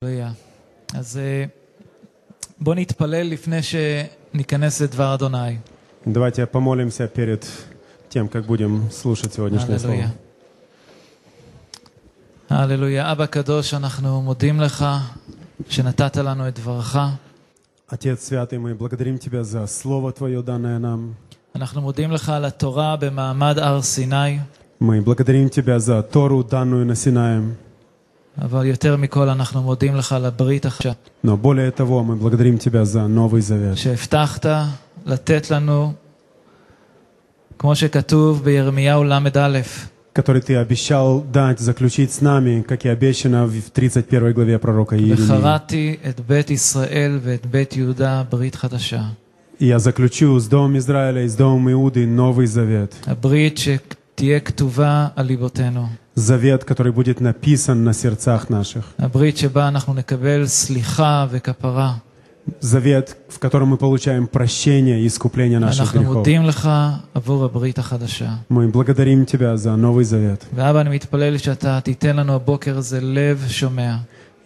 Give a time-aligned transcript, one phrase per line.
[0.00, 0.31] הללויה.
[0.93, 1.45] אז אה,
[2.59, 5.57] בואו נתפלל לפני שניכנס לדבר אדוני.
[6.07, 7.45] Давайте помолимся перед
[8.09, 9.93] тем, как будем слушать сегодняшнее слово.
[9.93, 10.09] הללויה.
[12.49, 13.11] הללויה.
[13.11, 14.85] אבא קדוש, אנחנו מודים לך
[15.69, 16.97] שנתת לנו את דברך.
[17.91, 21.13] Отец Святый, мы благодарим Тебя за Слово Твое, данное нам.
[21.55, 24.39] אנחנו מודים לך על התורה במעמד הר סיני,
[24.81, 27.41] Мы благодарим Тебя за Тору, данную на Синае.
[28.37, 30.93] אבל יותר מכל אנחנו מודים לך על הברית עכשיו.
[31.23, 33.77] Но более того, мы благодарим тебя за Новый Завет.
[33.77, 34.45] שהבטחת
[35.05, 35.93] לתת לנו,
[37.57, 39.61] כמו שכתוב בירמיהו ל"א.
[40.13, 45.15] который ты обещал дать, заключить с нами, как и обещано в 31 главе пророка Иеремии.
[49.59, 52.93] И я заключу с Домом Израиля и с Домом Иуды Новый Завет.
[54.10, 55.86] הברית שתהיה כתובה על ליבותינו.
[56.16, 61.94] завет, который будет написан на сердцах наших, הברית שבה אנחנו נקבל סליחה וכפרה.
[62.60, 66.16] завет, в котором мы получаем прощение и искупление наших אנחנו грехов.
[66.16, 66.68] מודים לך
[67.14, 68.30] עבור הברית החדשה.
[68.50, 70.46] Мы благодарим Тебя за Новый Завет.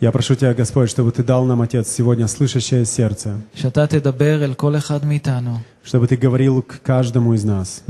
[0.02, 3.42] Я прошу Тебя, Господь, чтобы Ты дал нам, Отец, сегодня слышащее сердце.
[5.84, 7.82] Чтобы Ты говорил к каждому из нас.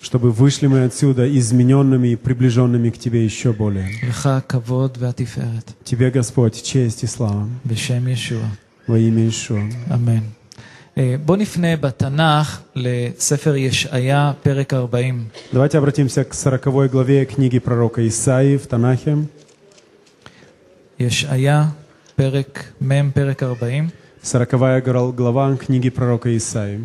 [0.00, 3.88] Чтобы вышли мы отсюда измененными и приближенными к Тебе еще более.
[5.84, 7.48] Тебе, Господь, честь и слава.
[8.86, 9.62] Во имя Ишуа.
[9.90, 10.35] Аминь.
[10.97, 15.29] אה, בואו נפנה בתנ"ך לספר ישעיה, פרק 40.
[15.53, 19.15] Давайте обратимся к 40 главе книги пророка Исаии в Танахе.
[20.99, 21.65] ישעיה,
[22.15, 23.89] פרק מ', פרק 40.
[24.23, 26.79] 40 гра- глава книги пророка Исаии.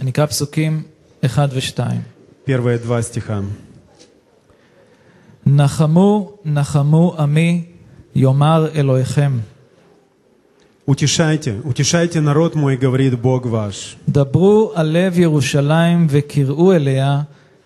[0.00, 0.82] אני אקרא פסוקים
[1.24, 1.78] 1 ו-2.
[2.46, 3.40] Первые два стиха.
[5.46, 7.64] נחמו, נחמו עמי,
[8.14, 9.32] יאמר אלוהיכם.
[10.88, 13.96] «Утешайте, утешайте народ мой, говорит Бог ваш.
[14.08, 17.20] דברו על לב ירושלים וקראו אליה,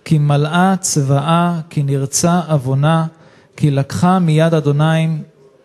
[0.04, 3.06] כי מלאה צבאה, כי נרצה עוונה,
[3.56, 5.08] כי לקחה מיד אדוני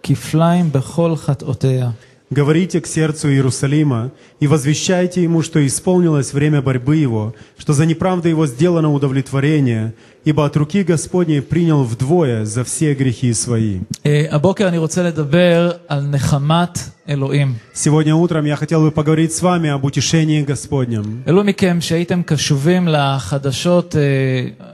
[0.04, 1.92] כפליים בכל חטאותיה.
[2.32, 8.28] Говорите к сердцу Иерусалима и возвещайте ему, что исполнилось время борьбы его, что за неправду
[8.28, 9.94] его сделано удовлетворение,
[10.26, 13.80] ибо от руки Господней принял вдвое за все грехи свои».
[14.06, 16.80] אה, הבוקר אני רוצה לדבר על נחמת
[17.10, 17.56] אלוהים.
[17.74, 21.24] Сегодня утром я хотел бы поговорить с вами об утешении Господнем.
[21.28, 24.02] אלו מכם שהייתם קשובים לחדשות אה,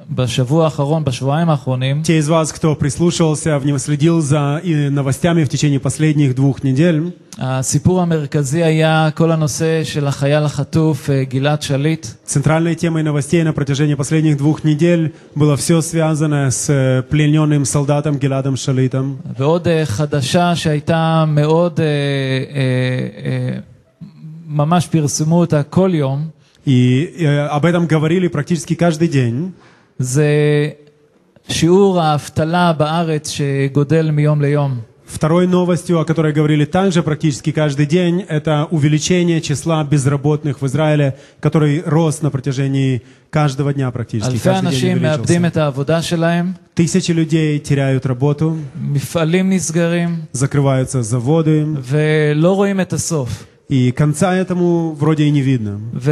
[0.09, 5.49] בשבוע האחרון, בשבועיים האחרונים, Те из вас, кто прислушивался, вне- следил за э, новостями в
[5.49, 12.05] течение последних двух недель, הסיפור המרכזי היה כל הנושא של החייל החטוף אה, גלעד שליט.
[12.25, 18.17] центральной темой новостей на протяжении последних двух недель было все связанное с э, плененным солдатом
[18.17, 19.17] Геладом Шалитом.
[19.37, 23.59] ועוד אה, חדשה שהייתה מאוד, אה, אה, אה,
[24.47, 26.29] ממש פרסמו אותה כל יום,
[26.65, 29.51] И э, об этом говорили практически каждый день.
[29.99, 30.69] זה
[31.49, 34.79] שיעור האבטלה בארץ שגודל מיום ליום.
[35.13, 41.17] Второй новостью, о которой говорили также практически каждый день, это увеличение числа безработных в Израиле,
[41.39, 43.01] который рос на протяжении
[43.31, 44.31] каждого дня практически.
[44.31, 45.47] אלפי Каждый день אנשים מאבדים увеличился.
[45.47, 53.45] את העבודה שלהם, Тысячи людей теряют работу, מפעלים נסגרים, закрываются заводы, ולא רואים את הסוף.
[53.69, 55.79] и конца этому вроде и не видно.
[55.93, 56.11] ו,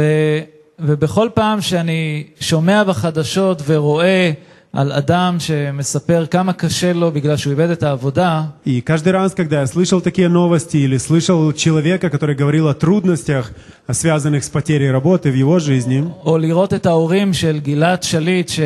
[0.78, 4.32] ובכל פעם שאני שומע בחדשות ורואה
[4.72, 9.60] על אדם שמספר כמה קשה לו בגלל שהוא איבד את העבודה, И каждый раз, когда
[9.60, 13.50] я слышал такие новости или слышал человека, который говорил о трудностях,
[13.86, 18.48] о связанных с потерей работы в его жизни, או לראות את ההורים של גלעד שליט,
[18.48, 18.60] ש,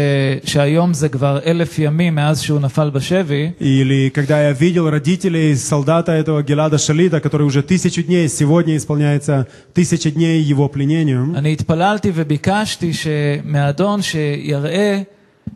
[0.44, 6.12] שהיום זה כבר אלף ימים מאז שהוא נפל בשבי, или когда я видел родителей солдата
[6.12, 12.12] этого Гелада Шалита, который уже тысячу дней, сегодня исполняется тысяча дней его пленению, אני התפללתי
[12.14, 12.90] וביקשתי
[13.44, 15.02] מהאדון שיראה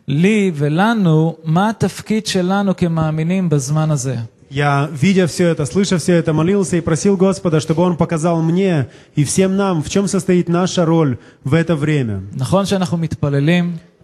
[0.07, 4.15] לי ולנו מה התפקיד שלנו כמאמינים בזמן הזה.
[4.49, 8.87] я, видя все это, слыша все это, молился и просил Господа, чтобы Он показал мне
[9.15, 12.23] и всем нам, в чем состоит наша роль в это время.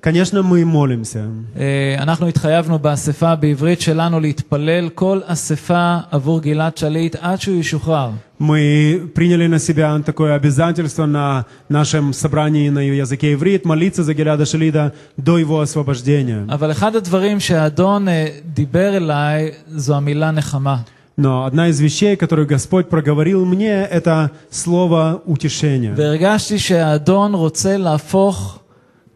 [0.05, 1.19] נכון שאנחנו מתפללים, Конечно, мы молимся.
[1.57, 8.11] אה, אנחנו התחייבנו באספה בעברית שלנו להתפלל כל אספה עבור גלעד שליט עד שהוא ישוחרר.
[8.39, 14.45] Мы приняли на себя такое обязательство на нашем собрании на языке иврит молиться за Геляда
[14.45, 16.45] Шалида до его освобождения.
[16.49, 20.77] אבל אחד הדברים שהאדון אה, דיבר אליי זו המילה נחמה.
[21.15, 25.93] Но одна из вещей, которую Господь проговорил мне, это слово утешения.
[25.95, 28.59] והרגשתי שהאדון רוצה להפוך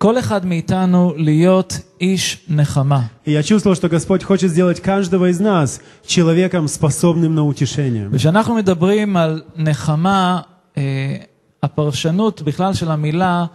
[0.01, 3.01] כל אחד מאיתנו להיות איש נחמה.
[3.25, 8.07] И я чувствовал, что Господь хочет сделать каждого из нас человеком, способным на утешение.
[8.11, 10.41] וכשאנחנו מדברים על נחמה,
[10.77, 11.15] אה,
[11.63, 13.45] הפרשנות בכלל של המילה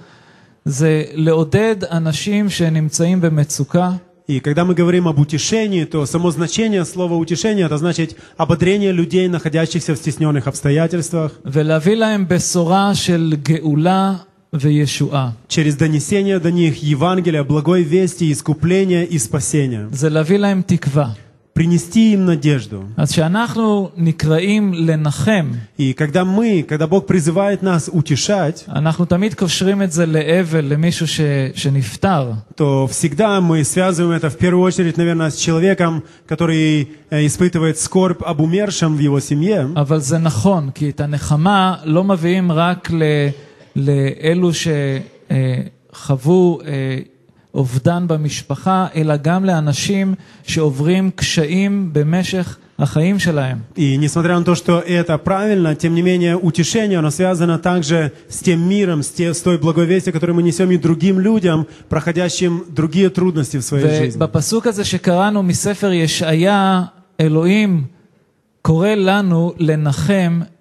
[0.64, 3.90] זה לעודד אנשים שנמצאים במצוקה,
[4.29, 9.26] И когда мы говорим об утешении, то само значение слова утешение это значит ободрение людей,
[9.29, 14.25] находящихся в стесненных обстоятельствах, ולהביא להם בשורה של גאולה וישועה.
[15.47, 19.89] через донесение до них Евангелия, благой вести, искупления и спасения.
[21.57, 22.83] принести им надежду.
[25.77, 28.63] И когда мы, когда Бог призывает нас утешать,
[32.55, 38.21] то всегда мы связываем это в первую очередь, наверное, с человеком, который э, испытывает скорбь
[38.23, 39.67] об умершем в его семье.
[43.76, 45.50] אבל זה נכון, כי את הנחמה לא מביאים רק ל, לאלו
[45.93, 46.99] שחוו אה,
[47.55, 50.14] אובדן במשפחה, אלא גם לאנשים
[50.46, 53.58] שעוברים קשיים במשך החיים שלהם.
[53.76, 58.40] И несмотря на то, что это правильно, тем не менее утешение, оно связано также с
[58.40, 63.11] тем миром, с, те, с той благовестием, которую мы несем и другим людям, проходящим другие
[63.11, 64.17] трудности в своей жизни.
[64.17, 66.82] ובפסוק הזה שקראנו מספר ישעיה,
[67.20, 67.84] אלוהים
[68.62, 70.56] קורא לנו לנחם את העם שלו.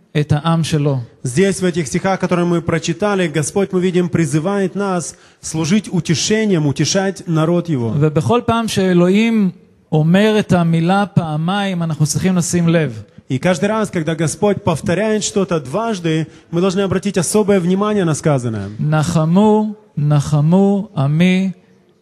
[1.24, 7.24] Здесь, в этих стихах, которые мы прочитали, Господь, мы видим, призывает нас служить утешением, утешать
[7.28, 7.94] народ Его.
[8.00, 9.52] ובכל פעם שאלוהים
[9.92, 13.04] אומר את המילה פעמיים, אנחנו צריכים לשים לב.
[13.30, 18.70] И каждый раз, когда Господь повторяет что-то дважды, мы должны обратить особое внимание на сказанное.
[18.80, 21.52] נחמו, נחמו עמי,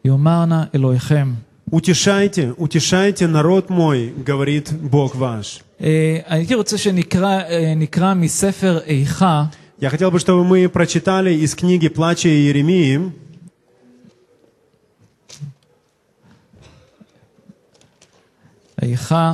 [0.06, 1.43] יאמרנה אלוהיכם.
[1.72, 5.62] Утешайте, утешайте народ мой, говорит Бог ваш.
[5.82, 9.46] אה, הייתי רוצה שנקרא אה, נקרא מספר איכה,
[9.82, 13.00] Я хотел бы, чтобы мы прочитали из книги «Плача Иеремии»,
[18.82, 19.34] איכה,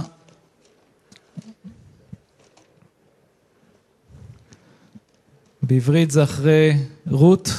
[5.61, 6.77] בעברית זה אחרי
[7.07, 7.49] רות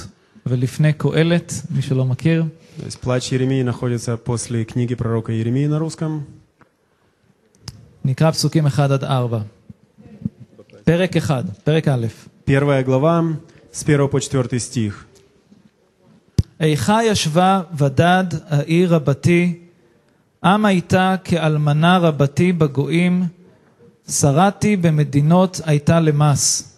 [0.46, 2.44] ולפני קהלת, מי שלא מכיר.
[2.78, 6.25] То есть «Плач Иеремии» находится после книги пророка Иеремии на русском.
[8.05, 9.43] נקרא פסוקים 1 עד 4.
[10.84, 12.06] פרק 1, פרק א'.
[12.46, 13.23] Первая глава,
[13.73, 15.06] с 1 по 4 стих.
[16.61, 19.58] איכה ישבה ודד העיר רבתי,
[20.44, 23.23] עם הייתה כאלמנה רבתי בגויים,
[24.08, 26.73] שרתי במדינות הייתה למס.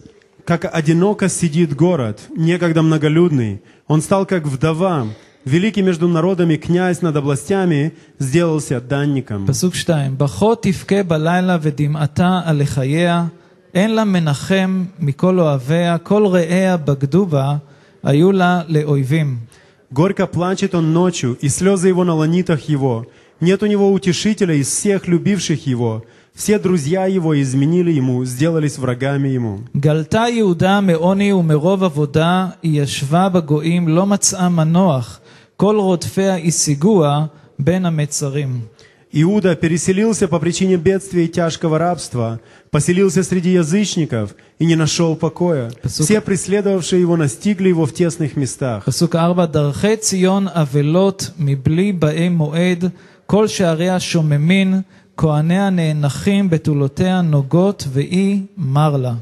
[0.46, 3.60] Как одиноко сидит город, некогда многолюдный.
[3.86, 5.06] Он стал как вдова.
[5.44, 9.46] Великий между народами князь над областями сделался данником.
[9.46, 13.24] פסוק 2: בכה תבכה בלילה ודמעתה על חייה,
[13.74, 17.56] אין לה מנחם מכל אוהביה, כל רעיה בגדו בה,
[18.02, 19.38] היו לה לאויבים.
[19.90, 23.06] Горько плачет он ночью, и слезы его на ланитах его.
[23.40, 26.04] Нет у него утешителя из всех любивших его.
[26.34, 29.60] Все друзья его изменили ему, сделались врагами ему.
[29.76, 35.20] גלתה יהודה מעוני ומרוב עבודה, היא ישבה בגויים, לא מצאה מנוח,
[35.62, 37.26] כל רודפיה השיגוה
[37.58, 38.60] בין המצרים.
[39.12, 42.40] Иуда переселился по причине бедствия и тяжкого рабства,
[42.70, 45.70] поселился среди язычников и не нашел покоя.
[45.84, 48.84] Все преследовавшие его настигли его в тесных местах.
[48.84, 52.84] פסוק 4: דרכי ציון אבלות מבלי באי מועד,
[53.26, 54.80] כל שעריה שוממין,
[55.16, 59.14] כהניה נאנחים, בתולותיה נוגות, ואי מר לה.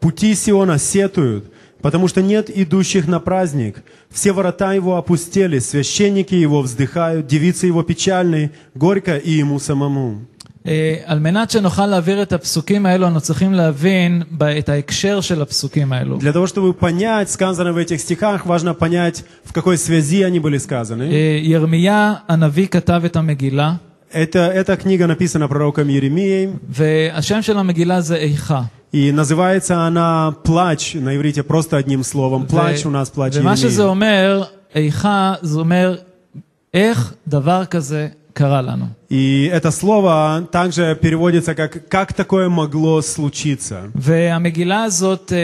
[0.00, 1.44] Пути Сиона сетуют,
[1.82, 3.82] потому что нет идущих на праздник.
[4.10, 10.22] Все ворота его опустели, священники его вздыхают, девицы его печальны, горько и ему самому.
[10.66, 15.42] אה, על מנת שנוכל להעביר את הפסוקים האלו, אנחנו צריכים להבין ב- את ההקשר של
[15.42, 16.18] הפסוקים האלו.
[16.18, 20.58] Для того, чтобы понять сказанное в этих стихах, важно понять, в какой связи они были
[20.58, 21.02] сказаны.
[21.12, 23.74] אה, ירמיה הנביא כתב את המגילה,
[24.12, 28.62] Это, эта книга написана пророком Еремией, והשם של המגילה זה איכה.
[28.92, 32.46] и называется она «Плач» на иврите просто одним словом.
[32.46, 33.90] «Плач» у нас «Плач ומה שזה Еремии».
[33.90, 35.96] אומר, איכה, זה אומר
[36.74, 38.86] איך דבר כזה קרה לנו.
[39.10, 43.90] И это слово также переводится как «как такое могло случиться».
[43.94, 45.38] והמגילה הזאת אה,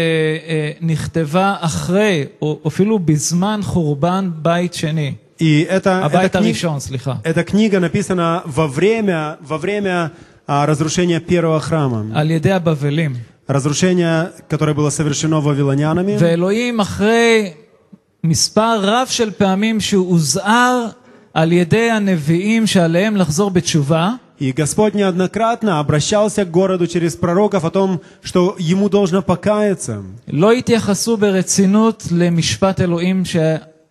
[0.48, 5.14] אה, נכתבה אחרי, או אפילו בזמן חורבן בית שני.
[5.38, 7.20] И это, הבית эта, кни- הראשון, סליחה.
[7.24, 10.12] эта книга написана во время, во время
[10.46, 12.12] а, разрушения первого храма.
[12.14, 13.16] על ידי הבבלים.
[13.48, 16.16] Разрушение, которое было совершено вавилонянами.
[16.18, 17.52] ואלוהים אחרי
[18.24, 20.86] מספר רב של פעמים שהוא הוזהר
[21.34, 24.10] על ידי הנביאים שעליהם לחזור בתשובה,
[24.40, 30.02] И Господь неоднократно обращался к городу через пророков о том, что ему должно покаяться.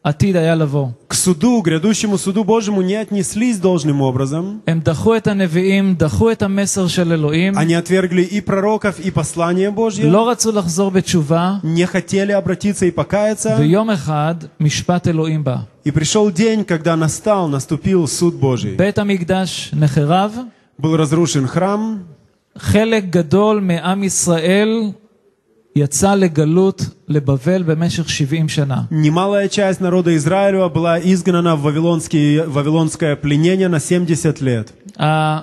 [0.05, 0.87] לא התייחסו ברצינות למשפט אלוהים עתיד היה לבוא.
[1.09, 4.59] К суду, грядущему суду Божьему не отнеслись должным образом.
[4.67, 9.71] הם דחו את הנביאים, דחו את המסר של אלוהים, Они отвергли и пророков, и послание
[9.71, 13.55] Божье, לא רצו לחזור בתשובה, не хотели обратиться и покаяться.
[13.59, 15.57] ויום אחד משפט אלוהים בא.
[15.85, 18.75] И пришел день, когда настал, наступил суд Божий.
[18.77, 20.37] בית המקדש נחרב,
[20.81, 21.97] Был разрушен храм,
[22.57, 24.91] חלק גדול מעם ישראל
[25.75, 28.81] יצא לגלות לבבל במשך 70 שנה.
[28.91, 34.71] немалая часть народа Израилева была изгнана в вавилонский, вавилонское пленение на 70 лет.
[34.99, 35.41] ה-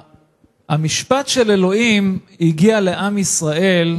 [0.69, 3.97] המשפט של אלוהים הגיע לעם ישראל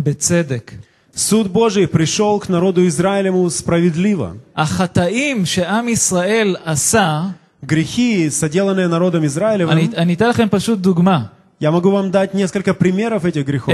[0.00, 0.72] בצדק.
[1.16, 4.36] Суд Божий пришел к народу Израилеву справедливо.
[4.56, 7.22] החטאים שעם ישראל עשה,
[7.66, 11.22] Грехи, соделанные народом אני, Израилевым, אני אתן לכם פשוט דוגמה.
[11.61, 13.71] Я могу вам дать несколько примеров этих грехов.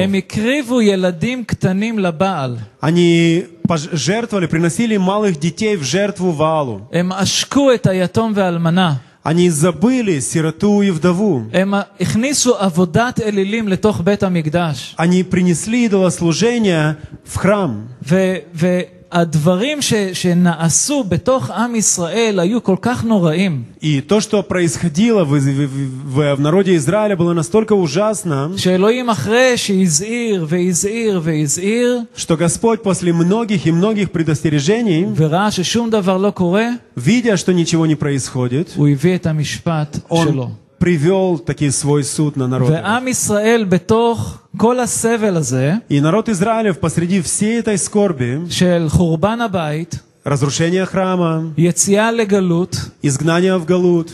[2.82, 3.46] Они
[3.94, 6.89] жертвовали, приносили малых детей в жертву Ваалу.
[9.24, 11.46] они забыли сироту и вдову.
[14.98, 17.89] Они принесли идолослужение в храм.
[19.06, 25.25] ו- והדברים ש- שנעשו בתוך עם ישראל היו כל כך נוראים, И то, что происходило
[25.25, 25.68] в, в-
[26.16, 33.12] в- в народе Израиля, было настолько ужасно, שאלוהים אחרי שהזהיר והזהיר והזהיר, что Господь после
[33.12, 38.88] многих и многих предостережений, וראה ששום דבר לא קורה, видя, что ничего не происходит, הוא
[38.88, 40.49] הביא את המשפט שלו.
[40.76, 42.70] Он привел таки свой суд на народ.
[42.70, 49.40] ועם ישראל בתוך כל הסבל הזה И народ Израилев посреди всей этой скорби, של חורבן
[49.40, 54.12] הבית, разрушения храма, יציאה לגלות, изгнания в Галут,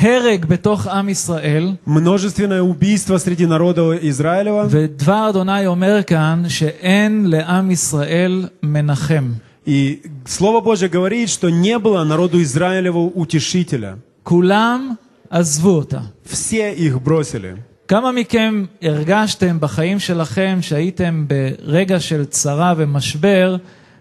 [0.00, 7.70] הרג בתוך עם ישראל, множественное убийство среди народа Израилева, ודבר אדוני אומר כאן שאין לעם
[7.70, 9.32] ישראל מנחם.
[9.66, 13.96] И Слово Божье говорит, что не было народу Израилеву утешителя.
[14.22, 14.94] כולם
[15.30, 16.00] עזבו אותה.
[16.24, 17.54] Все их бросили.
[17.88, 23.56] כמה מכם הרגשתם בחיים שלכם שהייתם ברגע של צרה ומשבר,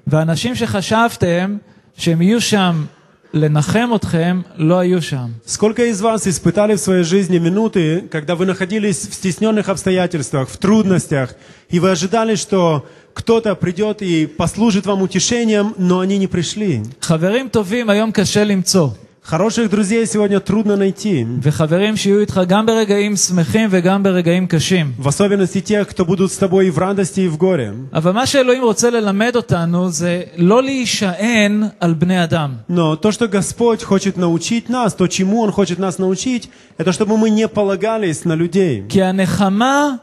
[0.07, 1.57] ואנשים שחשבתם
[1.97, 2.85] שהם יהיו שם
[3.33, 5.27] לנחם אתכם, לא היו שם.
[5.45, 10.57] Сколько из вас испытали в своей жизни минуты, когда вы находились в стесненных обстоятельствах, в
[10.57, 11.35] трудностях,
[11.69, 16.83] и вы ожидали, что кто-то придет и послужит вам утешением, но они не пришли?
[17.01, 18.89] חברים טובים היום קשה למצוא,
[19.27, 24.93] Хороших друзей сегодня трудно найти, וחברים שיהיו איתך גם ברגעים שמחים וגם ברגעים קשים.
[24.99, 27.71] в особенности тех, кто будут с тобой и в радости, и в горе.
[27.93, 32.51] אבל מה שאלוהים רוצה ללמד אותנו זה לא להישען על בני אדם.
[32.67, 37.17] Но то, что Господь хочет научить нас, то, чему Он хочет нас научить, это чтобы
[37.17, 38.83] мы не полагались на людей.
[38.89, 39.95] כי הנחמה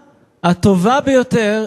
[0.45, 1.67] הטובה ביותר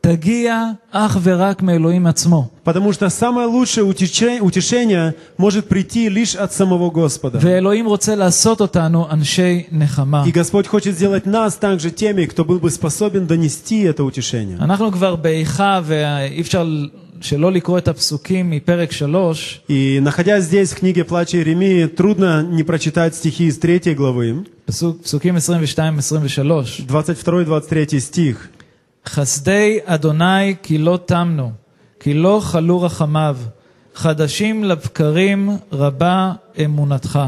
[0.00, 2.48] תגיע אך ורק מאלוהים עצמו.
[2.64, 7.38] Потому что самое лучшее утеше- утешение может прийти лишь от самого Господа.
[7.40, 10.24] ואלוהים רוצה לעשות אותנו אנשי נחמה.
[10.26, 14.58] И Господь хочет сделать нас также теми, кто был бы способен донести это утешение.
[14.60, 16.66] אנחנו כבר באיכה ואי אפשר
[17.20, 22.64] שלא לקרוא את הפסוקים מפרק שלוש, И находясь здесь, в книге Плача Иеремии, трудно не
[22.64, 26.84] прочитать стихи из 3 главы, פסוק, פסוקים 22-23.
[26.88, 28.48] 22-23 стих.
[29.06, 31.52] חסדי אדוני כי לא תמנו,
[32.00, 33.36] כי לא חלו רחמיו,
[33.94, 36.32] חדשים לבקרים רבה
[36.64, 37.18] אמונתך.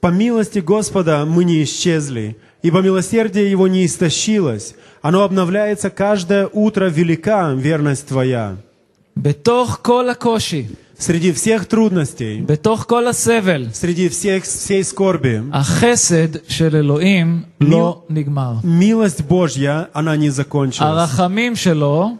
[0.00, 4.74] «По милости Господа мы не исчезли, ибо милосердие Его не истощилось.
[5.02, 8.56] Оно обновляется каждое утро, велика верность Твоя».
[9.16, 10.66] בתוך כל הקושי,
[10.98, 18.52] Среди всех трудностей, בתוך כל הסבל, среди всех, всей скорби, החסד של אלוהים לא נגמר.
[18.64, 20.80] милость Божья, она не закончилась.
[20.80, 22.10] הרחמים שלו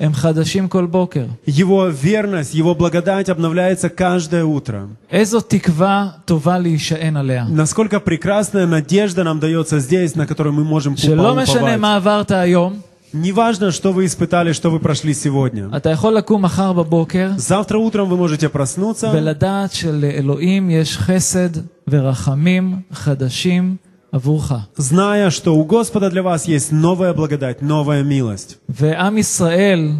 [0.00, 1.24] הם חדשים כל בוקר.
[1.46, 4.86] Его верность, Его благодать обновляется каждое утро.
[5.10, 7.46] איזו תקווה טובה להישען עליה.
[7.50, 11.80] Насколько прекрасная надежда нам дается здесь, на которую мы можем שלא משנה уповать.
[11.80, 12.80] מה עברת היום,
[13.12, 15.70] Неважно, что вы испытали, что вы прошли сегодня.
[15.76, 21.50] אתה יכול לקום מחר בבוקר Завтра утром вы можете проснуться ולדעת שלאלוהים יש חסד
[21.88, 23.76] ורחמים חדשים
[24.12, 24.52] עבורך.
[24.76, 28.56] зная, что у Господа для вас есть новая благодать, новая милость.
[28.68, 29.90] ועם ישראל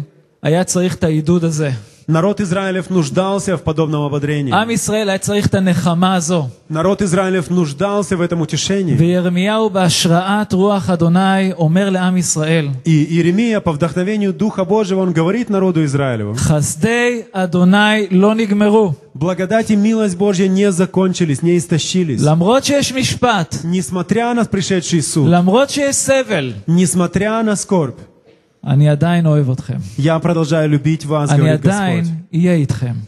[0.43, 1.71] היה צריך את העידוד הזה.
[2.06, 4.52] Народ Израилев нуждался в подобном ободрении.
[6.68, 8.94] Народ Израилев нуждался в этом утешении.
[12.84, 16.34] И Иеремия по вдохновению Духа Божьего он говорит народу Израилеву.
[19.14, 22.20] Благодать и милость Божья не закончились, не истощились.
[23.62, 25.28] Несмотря на пришедший суд.
[26.66, 27.98] Несмотря на скорбь.
[29.98, 31.60] Я продолжаю любить вас, говорит
[32.02, 32.14] Господь.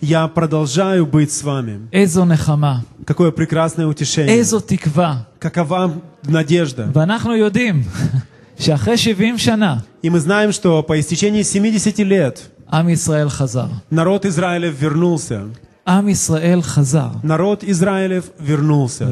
[0.02, 1.88] Я продолжаю быть с вами.
[3.06, 4.38] Какое прекрасное утешение.
[5.38, 5.92] Какова
[6.25, 6.90] надежда.
[10.02, 12.50] И мы знаем, что по истечении 70 лет
[13.90, 15.42] народ Израилев вернулся.
[17.22, 19.06] Народ Израилев вернулся.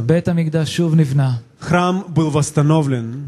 [1.60, 3.24] Храм был восстановлен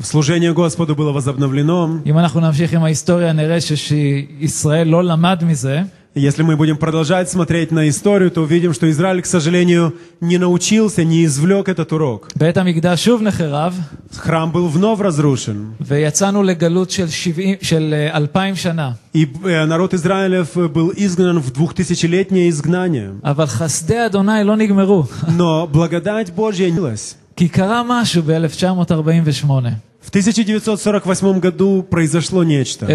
[0.00, 0.52] ועבודת אלוהים חודשה.
[0.52, 2.00] Служение Господу было возобновлено.
[2.06, 5.82] אם אנחנו נמשיך עם ההיסטוריה, נראה שישראל לא למד מזה,
[6.18, 11.04] Если мы будем продолжать смотреть на историю, то увидим, что Израиль, к сожалению, не научился,
[11.04, 12.28] не извлек этот урок.
[12.36, 13.74] בית המקדש שוב נחרב,
[14.14, 15.74] Храм был вновь разрушен.
[15.80, 18.92] ויצאנו לגלות של, 70, של אה, אלפיים שנה.
[19.14, 23.10] И э, народ Израилев был изгнан в двухтысячелетнее изгнание.
[23.24, 25.04] אבל חסדי אדוני לא נגמרו,
[25.36, 27.16] Но благодать Божья нилась.
[27.36, 29.66] כי קרה משהו ב-1948.
[30.01, 32.85] В 1948 году произошло нечто.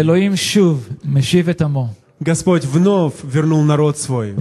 [2.19, 4.33] Господь вновь вернул народ свой.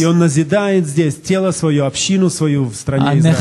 [0.00, 3.36] И он назидает здесь тело свое, общину свою в стране Израиля.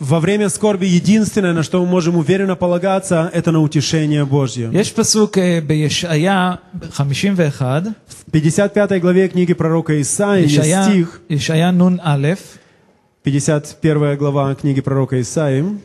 [0.00, 4.68] Во время скорби единственное, на что мы можем уверенно полагаться, это на утешение Божье.
[8.08, 10.56] В 55 главе книги пророка Исаии есть
[10.90, 11.20] стих,
[13.22, 15.78] 51 глава книги пророка Исаии,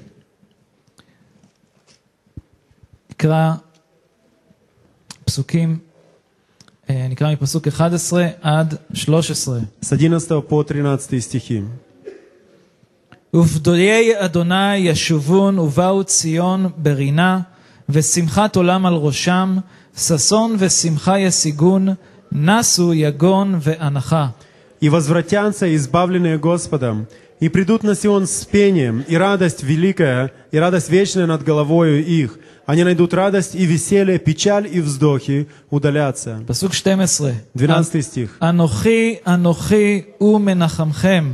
[3.16, 3.52] נקרא
[5.25, 5.78] פסוקים,
[6.90, 9.59] אה, נקרא מפסוק 11 עד 13.
[9.82, 11.62] с 11 по 13 стихи.
[13.37, 17.40] ופדויי אדוני ישובון ובאו ציון ברינה,
[17.88, 19.56] ושמחת עולם על ראשם,
[19.97, 21.88] ששון ושמחה ישיגון,
[22.32, 24.26] נסו יגון ואנחה.
[24.82, 27.06] «И возвратятся избавленные Господом,
[27.38, 32.38] и придут на Сион с пением, и радость великая, и радость вечная над головою их.
[32.66, 36.40] Они найдут радость и веселье, печаль и вздохи удалятся».
[36.47, 37.35] פסוק 12.
[37.54, 38.38] 12 стих.
[38.43, 41.32] אנוכי אנוכי ומנחמכם,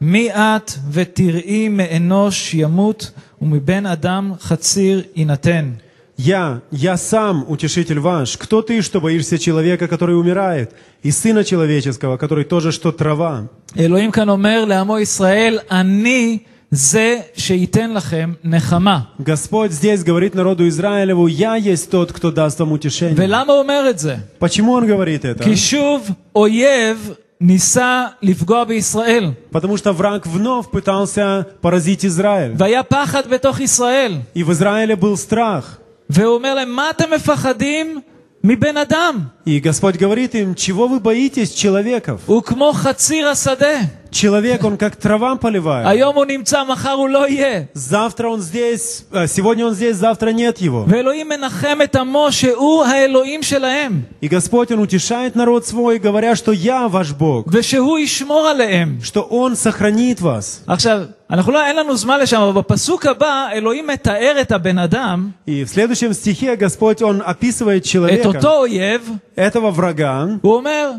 [0.00, 5.72] מי את ותראי מאנוש ימות, ומבן אדם חציר יינתן.
[6.16, 8.36] «Я, я сам утешитель ваш.
[8.36, 10.70] Кто ты, что боишься человека, который умирает,
[11.02, 13.48] и сына человеческого, который тоже что трава?»
[13.78, 16.38] אלוהים כאן אומר לעמו ישראל, אני
[16.70, 18.98] זה שייתן לכם נחמה.
[19.20, 23.14] Господь здесь говорит народу Израилеву, «Я есть тот, кто даст вам утешение».
[23.16, 24.16] ולמה הוא אומר את זה?
[24.40, 25.44] Почему он говорит это?
[25.44, 32.54] כי שוב אויב ניסה לפגוע בישראל, Потому что враг вновь пытался поразить Израиль.
[32.58, 34.12] והיה פחד בתוך ישראל.
[34.34, 35.78] И в Израиле был страх.
[36.10, 38.00] והוא אומר להם, מה אתם מפחדים
[38.44, 39.18] מבן אדם?
[39.48, 42.20] И Господь говорит им, чего вы боитесь человеков?
[42.26, 43.80] הוא כמו חציר השדה.
[44.14, 45.86] Человек, он как трава поливает.
[45.88, 47.64] היום הוא נמצא, מחר הוא לא יהיה.
[47.74, 50.84] Завтра он здесь, э, сегодня он здесь, завтра нет его.
[50.88, 56.52] ואלוהים מנחם את עמו שהוא האלוהים שלהם, И Господь, Он утешает народ свой, говоря, что
[56.52, 58.98] я ваш Бог, ושהוא ישמור עליהם.
[59.02, 60.62] что Он сохранит вас.
[60.68, 61.00] עכשיו,
[61.30, 65.64] אנחנו לא, אין לנו זמן לשם, אבל בפסוק הבא, אלוהים מתאר את הבן אדם, И
[65.64, 70.90] в следующем стихе Господь, Он описывает את человека, אותו אויב, этого врага, הוא אומר,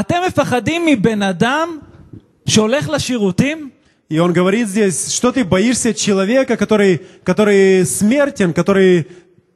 [0.00, 1.78] אתם מפחדים מבן אדם
[2.46, 3.70] שהולך לשירותים?
[4.10, 9.06] и Он говорит здесь, что ты боишься человека, который, который смертен, который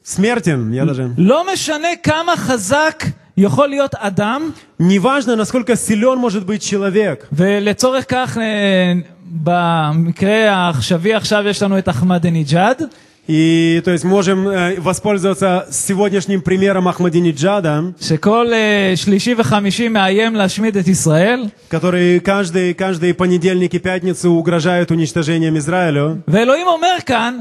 [0.03, 1.09] смертен, я даже...
[1.17, 3.05] לא משנה כמה חזק
[3.37, 7.29] יכול להיות אדם, Неважно, насколько силен может быть человек.
[7.33, 8.93] ולצורך כך, אה,
[9.25, 12.83] במקרה העכשווי עכשיו יש לנו את אחמדינג'אד,
[13.29, 20.77] И, то есть, можем э, воспользоваться сегодняшним примером Ахмадинеджада, שכל אה, שלישי וחמישי מאיים להשמיד
[20.77, 26.19] את ישראל, который каждый, каждый понедельник и пятницу угрожает уничтожением Израилю.
[26.29, 27.41] ואלוהים אומר כאן,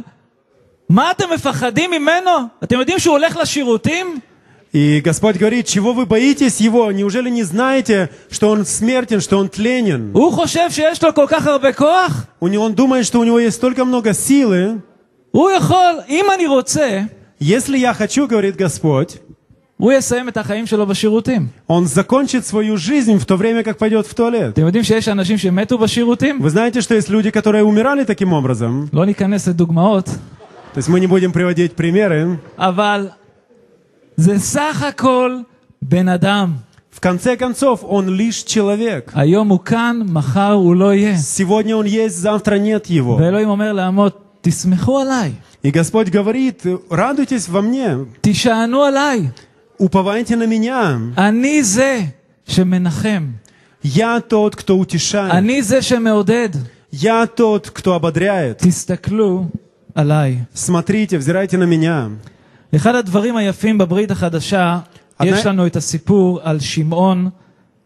[0.89, 2.32] מה אתם מפחדים ממנו?
[2.63, 4.19] אתם יודעים שהוא הולך לשירותים?
[4.74, 6.91] И Господь говорит, чего вы боитесь его?
[6.93, 10.12] Неужели не знаете, что он смертен, что он тленен?
[10.13, 12.26] הוא חושב שיש לו כל כך הרבה כוח?
[12.39, 14.82] У него, он думает, что у него есть столько много силы.
[15.36, 17.02] הוא יכול, אם אני רוצה,
[17.41, 19.17] Если я хочу, говорит Господь,
[19.78, 21.47] הוא יסיים את החיים שלו בשירותים.
[21.67, 24.54] он закончит свою жизнь в то время, как пойдет в туалет.
[24.54, 26.39] אתם יודעים שיש אנשים שמתו בשירותים?
[26.39, 28.89] Вы знаете, что есть люди, которые умирали таким образом?
[28.93, 30.10] לא ניכנס לדוגמאות,
[30.74, 32.38] То есть мы не будем приводить примеры.
[32.60, 33.10] אבל
[34.17, 35.38] זה סך הכל
[35.82, 36.54] בן אדם.
[36.91, 39.12] В конце концов, он лишь человек.
[39.15, 41.17] היום הוא כאן, מחר הוא לא יהיה.
[41.17, 43.17] Сегодня он есть, завтра нет его.
[44.45, 45.32] ואלוהים אומר לעמו, תסמכו עליי,
[45.63, 49.28] И Господь говорит, радуйтесь во мне, תישענו עליי,
[49.80, 50.97] уповайте на меня.
[51.17, 52.02] אני זה
[52.47, 53.32] שמנחם.
[53.84, 55.32] Я тот, кто утешает.
[55.32, 56.50] אני זה שמעודד.
[56.93, 58.58] Я тот, кто ободряет.
[58.58, 59.45] תסתכלו
[59.95, 60.39] עליי.
[60.56, 62.10] Смотрите, взирайте на меня.
[62.76, 64.80] אחד הדברים היפים בברית החדשה,
[65.19, 67.30] עדיין- יש לנו את הסיפור על שמעון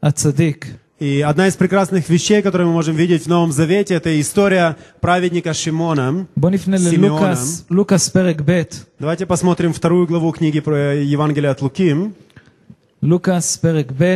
[0.03, 0.67] הצדיק.
[0.99, 5.53] И одна из прекрасных вещей, которые мы можем видеть в Новом Завете, это история праведника
[5.53, 6.25] Шимона.
[6.37, 8.61] בואו נפנה שמעון, ללוקאס, לוקאס פרק ב',
[8.99, 11.93] Давайте посмотрим вторую главу книги про Евангелие от Луки.
[13.01, 14.15] לוקאס פרק ב',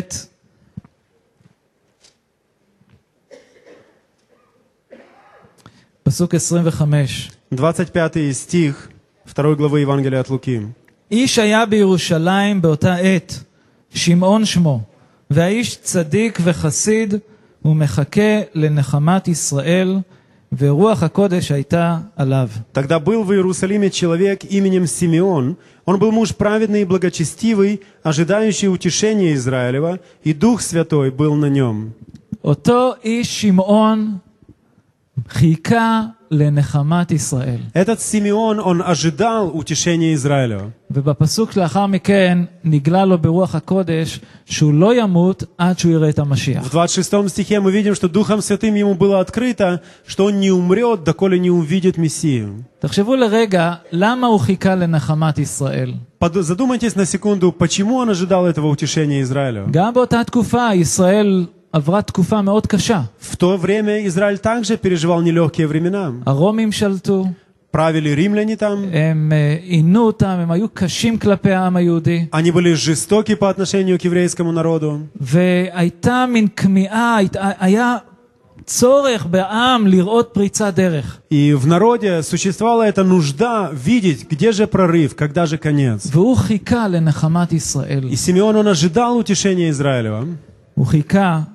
[6.03, 7.31] פסוק 25.
[7.51, 8.89] 25 стих
[9.25, 10.61] второй главы Евангелия от Луки.
[11.11, 13.43] איש היה בירושלים באותה עת,
[13.93, 14.81] שמעון שמו,
[15.33, 17.13] והאיש צדיק וחסיד,
[17.65, 19.97] ומחכה לנחמת ישראל,
[20.57, 22.49] ורוח הקודש הייתה עליו.
[22.73, 25.57] Тогда был в Иерусалиме человек именем Симеон.
[25.85, 31.93] Он был муж праведный и благочестивый, ожидающий утешения Израилева, и Дух Святой был на нем.
[32.43, 34.17] אותו איש שמעון
[35.29, 37.59] חיכה לנחמת ישראל.
[37.73, 40.69] Этот Симеон, он ожидал утешения Израилева.
[40.91, 46.63] ובפסוק שלאחר מכן נגלה לו ברוח הקודש שהוא לא ימות עד שהוא יראה את המשיח.
[46.65, 51.03] В 26 стихе мы видим, что Духом Святым ему было открыто, что он не умрет,
[51.03, 52.63] доколе не увидит Мессию.
[52.79, 55.93] תחשבו לרגע, למה הוא חיכה לנחמת ישראל?
[56.21, 59.65] Под- Задумайтесь на секунду, почему он ожидал этого утешения Израиля?
[59.71, 63.01] גם באותה תקופה ישראל עברה תקופה מאוד קשה.
[63.21, 66.11] В то время Израиль также переживал нелегкие времена.
[66.25, 67.25] הרומים שלטו,
[67.71, 72.73] Правили римляне там, הם אה, עינו אותם, הם היו קשים כלפי העם היהודי, они были
[72.73, 74.99] жестоки по отношению к еврейскому народу.
[75.21, 77.97] והייתה מין כמיהה, הית- היה
[78.65, 81.19] צורך בעם לראות פריצת דרך.
[81.31, 86.07] И в народе существовала эта нужда видеть, где же прорыв, когда же конец.
[86.11, 88.09] והוא חיכה לנחמת ישראל.
[88.11, 90.23] И Симеон, он ожидал утешения Израилева.
[90.73, 91.52] הוא חיכה לישוע.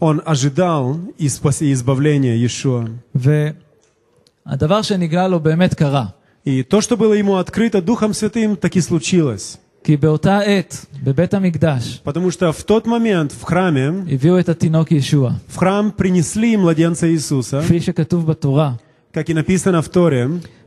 [0.00, 2.84] Он ожидал и спас- и избавления Иешуа.
[3.14, 6.06] והדבר שנגלה לו באמת קרה.
[6.46, 9.56] И то, что было ему открыто Духом Святым, так и случилось.
[9.84, 14.92] כי באותה עת, בבית המקדש, Потому что в тот момент в храме, הביאו את התינוק
[14.92, 15.30] ישוע.
[15.48, 18.72] в храм принесли младенца Иисуса, כפי שכתוב בתורה.
[19.14, 20.26] как и написано в Торе.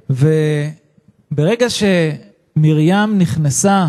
[0.10, 3.88] וברגע שמרים נכנסה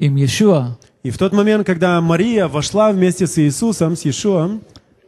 [0.00, 0.68] עם ישוע,
[1.02, 4.60] И в тот момент, когда Мария вошла вместе с Иисусом, с Иешуом,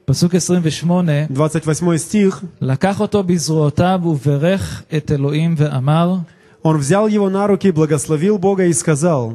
[0.04, 6.16] פסוק 28, 28 стих, לקח אותו בזרועותיו וברך את אלוהים ואמר,
[6.62, 9.34] он взял его на руки, благословил Бога и сказал,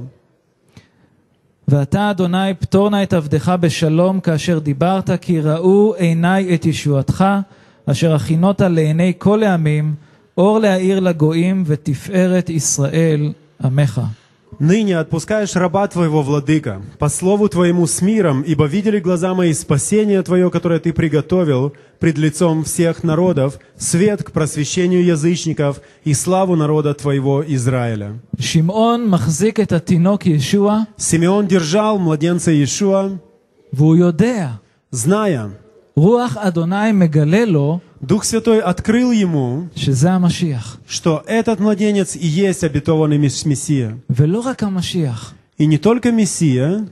[1.67, 7.25] ואתה אדוני פטור נא את עבדך בשלום כאשר דיברת כי ראו עיניי את ישועתך
[7.85, 9.95] אשר הכינות לעיני כל העמים
[10.37, 13.33] אור להאיר לגויים ותפארת ישראל
[13.63, 14.01] עמך.
[14.58, 20.22] Ныне отпускаешь раба Твоего, Владыка, по слову Твоему с миром, ибо видели глаза мои спасение
[20.22, 26.94] Твое, которое Ты приготовил пред лицом всех народов, свет к просвещению язычников и славу народа
[26.94, 28.18] Твоего Израиля.
[30.96, 33.18] Симеон держал младенца Иешуа,
[34.90, 35.50] зная,
[38.06, 39.68] Дух Святой открыл ему,
[40.86, 43.98] что этот младенец и есть обетованный Мессия.
[45.58, 46.86] И не только Мессия,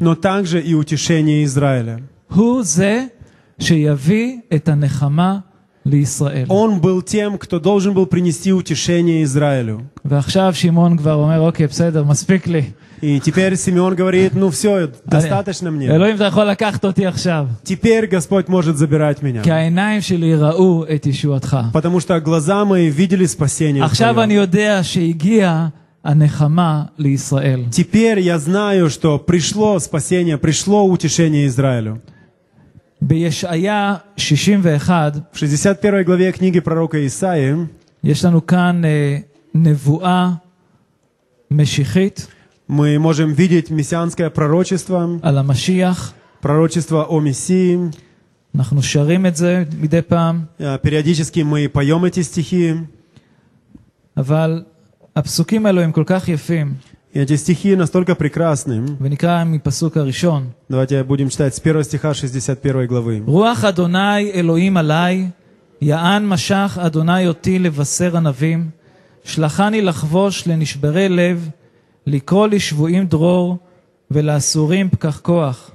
[0.00, 2.02] но также и утешение Израиля.
[6.48, 9.88] Он был тем, кто должен был принести утешение Израилю.
[13.03, 14.33] ועכשיו שמעון כבר אומר, אוקיי, בסדר, מספיק לי.
[14.33, 15.89] И теперь Симеон говорит, ну все, достаточно мне.
[15.95, 17.47] אלוהים, אתה יכול לקחת אותי עכשיו.
[17.63, 19.43] Теперь Господь может забирать меня.
[19.43, 21.57] כי העיניים שלי ראו את ישועתך.
[21.73, 24.41] Потому что глаза мои видели спасение עכשיו אני Твое.
[24.41, 25.67] יודע שהגיעה
[26.05, 27.65] הנחמה לישראל.
[27.71, 31.97] Теперь я знаю, что пришло спасение, пришло утешение Израилю.
[33.01, 37.67] בישעיה 61, В 61 главе книги пророка Исаии
[38.03, 39.17] יש לנו כאן אה,
[39.55, 40.29] נבואה
[41.51, 42.27] משיחית
[42.67, 46.13] мы можем видеть мессианское пророчество, על המשיח.
[46.41, 47.91] пророчество о Мессии.
[48.55, 52.73] אנחנו שרים את זה מדי פעם, Э, Периодически мы поем эти стихи.
[54.17, 54.63] אבל
[55.15, 56.73] הפסוקים האלו הם כל כך יפים,
[57.15, 58.81] И эти стихи настолько прекрасны.
[59.01, 60.51] ונקרא מפסוק הראשון.
[60.69, 63.21] Давайте будем читать с первого стиха 61 главы.
[63.25, 65.27] רוח אדוני אלוהים עלי,
[65.81, 68.69] יען משך אדוני אותי לבשר ענבים,
[69.23, 71.49] שלחני לחבוש לנשברי לב,
[72.07, 73.57] לקרוא לשבויים דרור,
[74.11, 75.71] ולאסורים פקח כוח.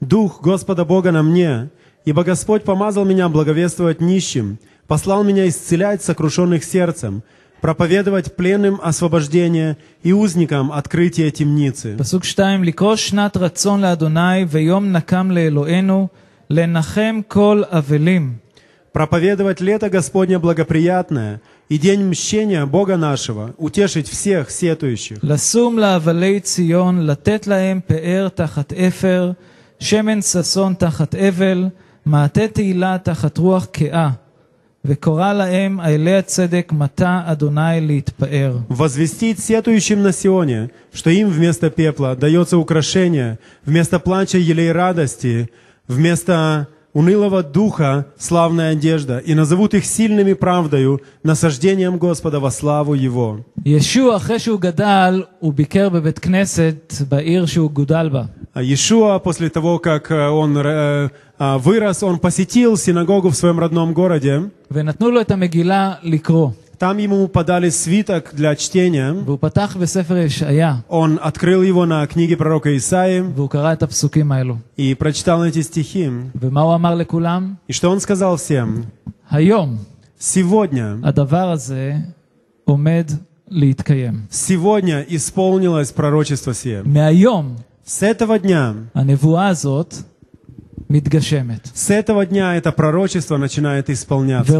[0.00, 1.70] Дух Господа Бога на мне,
[2.04, 7.22] ибо Господь помазал меня благовествовать нищим, послал меня исцелять сокрушенных сердцем,
[7.62, 11.96] проповедовать пленным освобождение и узникам открытие темницы.
[11.98, 16.08] פסוק שתיים, לקרוא שנת רצון לאדוני ויום נקם לאלוהינו,
[16.50, 18.36] לנחם כל אבלים.
[18.92, 25.18] Проповедовать лето Господне благоприятное и день мщения Бога нашего, утешить всех сетующих.
[25.22, 29.32] לשום לאבלי ציון, לתת להם פאר תחת אפר,
[29.78, 31.68] שמן ששון תחת אבל,
[32.06, 34.10] מעטה תהילה תחת רוח קאה.
[34.84, 38.58] וקורא להם אלי הצדק מטה אדוני להתפאר.
[38.68, 45.48] Возвестить сетующим на Сионе, что им вместо пепла дается украшение, вместо плача елей радости,
[45.88, 46.66] вместо
[46.98, 53.40] унылого духа славная одежда, и назовут их сильными правдою, насаждением Господа во славу Его.
[53.64, 58.24] ישוע, אחרי שהוא גדל, הוא ביקר בבית כנסת בעיר שהוא גודל בה.
[58.56, 63.58] А Иешуа, после того, как э, он э, а, вырос, он посетил синагогу в своем
[63.58, 64.40] родном городе.
[64.70, 66.50] ונתנו לו את המגילה לקרוא.
[66.79, 69.11] Там ему подали свиток для чтения.
[70.87, 73.21] Он открыл его на книге пророка Исаи
[74.77, 76.09] и прочитал эти стихи.
[77.67, 78.85] И что он сказал всем?
[80.17, 80.99] Сегодня
[84.31, 86.81] Сегодня исполнилось пророчество сие.
[87.85, 88.73] С этого дня
[91.73, 94.53] с этого дня это пророчество начинает исполняться.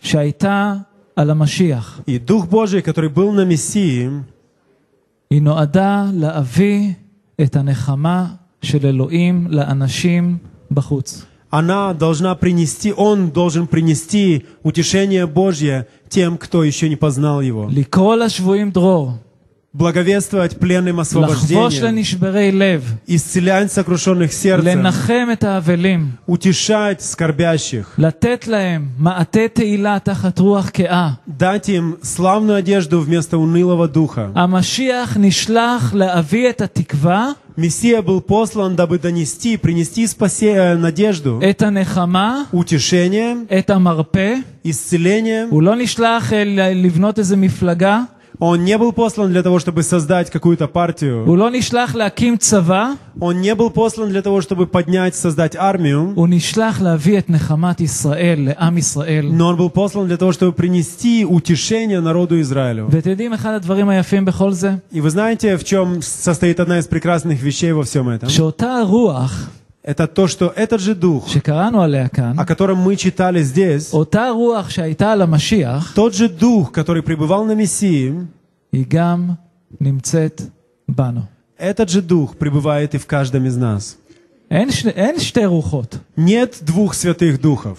[0.00, 0.74] שהייתה
[1.16, 4.10] על המשיח, И Дух Божий, который был на Мессии,
[5.30, 6.92] היא נועדה להביא
[7.42, 8.26] את הנחמה
[8.62, 10.38] של אלוהים לאנשים
[10.70, 11.26] בחוץ.
[11.50, 17.68] она должна принести, он должен принести утешение Божье тем, кто еще не познал его.
[17.70, 19.12] לקרוא לשבויים דרור,
[19.73, 22.03] благовествовать пленным освобождением,
[23.07, 24.85] исцелять сокрушенных сердцем,
[26.27, 27.93] утешать скорбящих,
[31.25, 34.31] дать им славную одежду вместо унылого духа.
[37.57, 45.47] Мессия был послан, дабы донести, принести спасе, надежду, это нехама, утешение, это марпе, исцеление.
[45.85, 46.31] Шлах,
[48.40, 49.82] הוא לא נשלח אה, ל- לבנות איזה מפלגה, Он не был послан для того, чтобы
[49.82, 51.24] создать какую-то партию.
[51.26, 56.12] הוא לא נשלח להקים צבא, Он не был послан для того, чтобы поднять, создать армию.
[56.14, 59.30] הוא נשלח להביא את נחמת ישראל לעם ישראל.
[59.32, 62.88] Но он был послан для того, чтобы принести утешение народу Израилю.
[62.90, 64.76] ואתם יודעים אחד הדברים היפים בכל זה?
[64.92, 68.28] И вы знаете, в чем состоит одна из прекрасных вещей во всем этом?
[68.28, 69.48] שאותה הרוח
[69.83, 71.27] это то, что этот же Дух,
[72.37, 73.89] о котором мы читали здесь,
[75.95, 78.27] тот же Дух, который пребывал на Мессии,
[81.57, 83.97] этот же Дух пребывает и в каждом из нас.
[86.17, 87.77] Нет двух святых духов.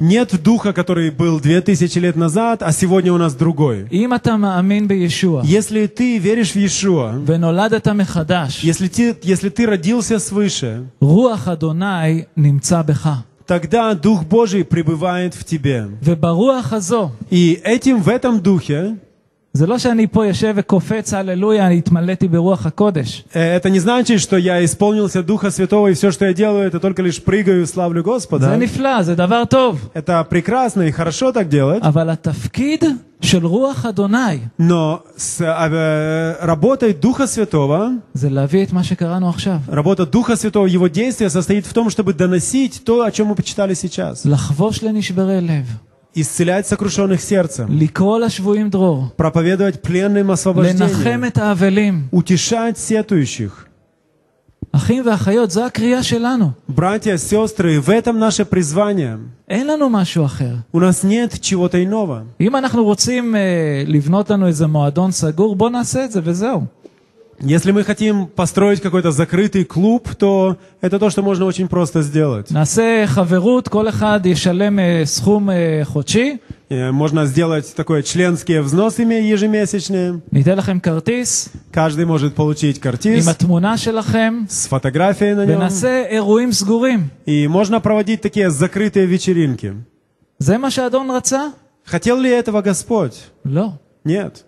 [0.00, 3.88] Нет духа, который был две тысячи лет назад, а сегодня у нас другой.
[5.44, 7.14] Если ты веришь в Иешуа,
[8.62, 10.84] если ты, если ты родился свыше,
[13.46, 15.88] тогда Дух Божий пребывает в тебе.
[17.30, 18.98] И этим, в этом Духе,
[19.57, 23.23] זה לא שאני פה יושב וקופץ, הללויה, התמלאתי ברוח הקודש.
[23.33, 26.79] э, это не значит, что я исполнился Духа Святого, и все, что я делаю, это
[26.79, 28.57] только лишь прыгаю и славлю זה Господа.
[28.57, 29.89] נפלא, זה דבר טוב.
[29.93, 32.83] Это прекрасно и хорошо так делать, אבל התפקיד
[33.21, 39.57] של רוח אדוני но с э, работой Духа Святого, זה להביא את מה שקראנו עכשיו.
[39.69, 43.73] работа Духа Святого, его действие состоит в том, чтобы доносить то, о чем мы почитали
[43.75, 44.25] сейчас.
[44.25, 45.65] לחבוש לנשברי לב,
[46.20, 47.68] исцелять сокрушенных сердцем,
[49.16, 50.88] проповедовать пленным освобождение,
[52.12, 53.64] утешать сетующих.
[56.68, 59.18] Братья, сестры, в этом наше призвание.
[60.72, 62.26] У нас нет чего-то иного.
[67.40, 72.50] Если мы хотим построить какой-то закрытый клуб, то это то, что можно очень просто сделать.
[76.68, 80.20] Э, можно сделать такое членские взносы ежемесячные.
[81.72, 83.24] Каждый может получить картиз
[84.50, 85.60] с фотографией на нем.
[87.24, 89.74] И можно проводить такие закрытые вечеринки.
[91.84, 93.14] Хотел ли этого Господь?
[94.04, 94.44] Нет.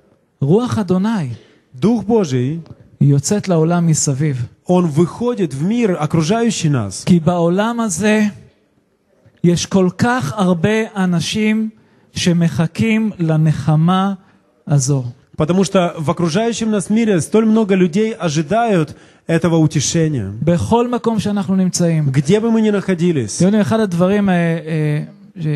[1.72, 2.62] Дух Божий
[3.01, 4.45] יוצאת לעולם מסביב.
[4.67, 7.03] Он выходит в мир, окружающий нас.
[7.05, 8.23] כי בעולם הזה
[9.43, 11.69] יש כל כך הרבה אנשים
[12.15, 14.13] שמחכים לנחמה
[14.67, 15.03] הזו.
[15.38, 18.95] Потому что в окружающем нас мире столь много людей ожидают
[19.27, 20.31] этого утешения.
[20.41, 22.10] בכל מקום שאנחנו נמצאים.
[22.12, 23.38] Где бы мы ни находились.
[23.38, 25.01] אתם יודעים, אחד הדברים אה, אה,
[25.39, 25.47] ש,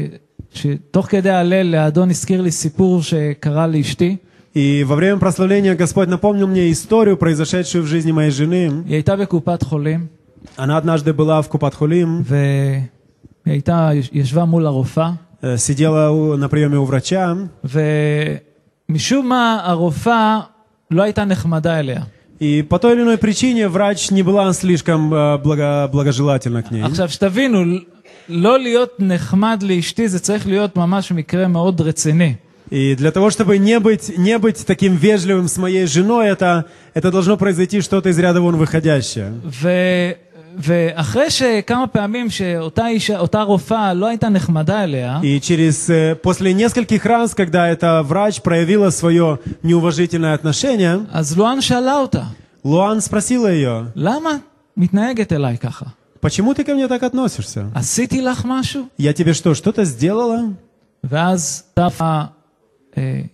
[0.54, 4.18] שתוך כדי ההלל האדון הזכיר לי סיפור שקרה לאשתי.
[4.54, 8.84] И во время прославления Господь напомнил мне историю, произошедшую в жизни моей жены.
[8.88, 10.08] היא הייתה בקופת חולים,
[10.58, 12.82] Она однажды была в Купатхулим, והיא
[13.46, 15.12] הייתה, ישבה מול הרופאה,
[15.44, 17.36] э, сидела у- на приеме у врача,
[18.90, 20.40] ומשום מה הרופאה
[20.92, 22.04] לא הייתה נחמדה אליה.
[22.42, 26.84] и по той или иной причине врач не была слишком э, благо- благожелательна к ней.
[26.84, 27.64] עכשיו שתבינו,
[28.30, 32.36] לא להיות נחמד לאשתי זה צריך להיות ממש מקרה מאוד רציני.
[32.70, 37.12] И для того, чтобы не быть, не быть таким вежливым с моей женой, это, это
[37.12, 39.34] должно произойти что-то из ряда вон выходящее.
[39.44, 39.70] ו...
[40.58, 46.54] ואחרי שכמה פעמים שאותה אישה, אותה רופאה לא הייתה נחמדה אליה, И через, э, после
[46.54, 52.24] нескольких раз, когда эта врач проявила свое неуважительное отношение, אז לואן שאלה אותה,
[52.66, 55.86] Луан спросила ее, למה את מתנהגת אליי ככה?
[56.20, 57.66] почему ты ко мне так относишься?
[57.76, 58.88] עשיתי לך משהו?
[58.98, 60.40] Я тебе что, что-то сделала?
[61.04, 62.26] ואז טפה אה,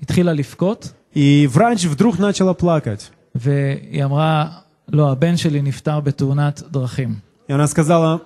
[0.01, 3.11] התחילה לבכות, И врач вдруг начала плакать.
[3.35, 4.47] והיא אמרה,
[4.89, 7.15] לא, הבן שלי נפטר בתאונת דרכים.
[7.49, 8.17] И она сказала,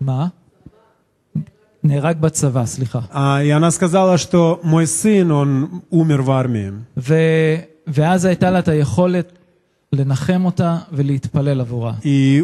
[0.00, 0.26] מה?
[1.84, 3.00] נהרג בצבא, סליחה.
[3.12, 6.70] а, и она сказала, что мой сын, он умер в армии.
[6.96, 7.14] ו...
[7.86, 9.32] ואז הייתה לה את היכולת
[9.94, 9.96] И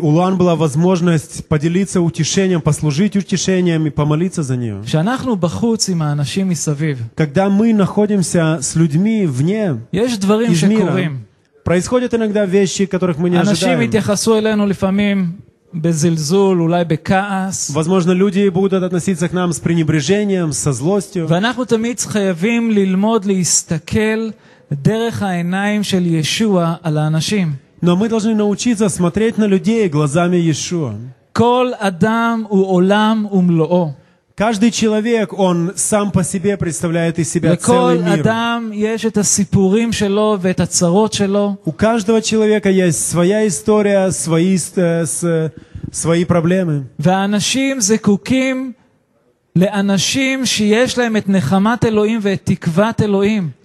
[0.03, 4.83] у Луан была возможность поделиться утешением, послужить утешением и помолиться за нее.
[4.85, 10.89] כשאנחנו בחוץ עם האנשים מסביב, Когда мы находимся с людьми вне, יש דברים из мира,
[10.89, 11.23] שקורים.
[11.65, 13.83] происходят иногда вещи, которых мы не אנשים ожидаем.
[13.83, 15.33] יתייחסו אלינו לפעמים
[15.75, 21.27] בזלזול, אולי בכעס, Возможно, люди будут относиться к нам с пренебрежением, со злостью.
[21.29, 24.31] ואנחנו תמיד חייבים ללמוד להסתכל
[24.73, 27.57] דרך העיניים של ישוע על האנשים.
[27.83, 30.95] Но мы должны научиться смотреть на людей глазами Иешуа.
[31.33, 33.91] כל אדם הוא עולם ומלואו.
[34.39, 38.21] Каждый человек, он сам по себе представляет из себя לכל целый мир.
[38.21, 44.57] אדם יש את הסיפורים שלו ואת הצרות שלו, У каждого человека есть своя история, свои,
[44.57, 45.51] э, с-
[45.93, 46.83] свои проблемы.
[46.99, 48.73] והאנשים זקוקים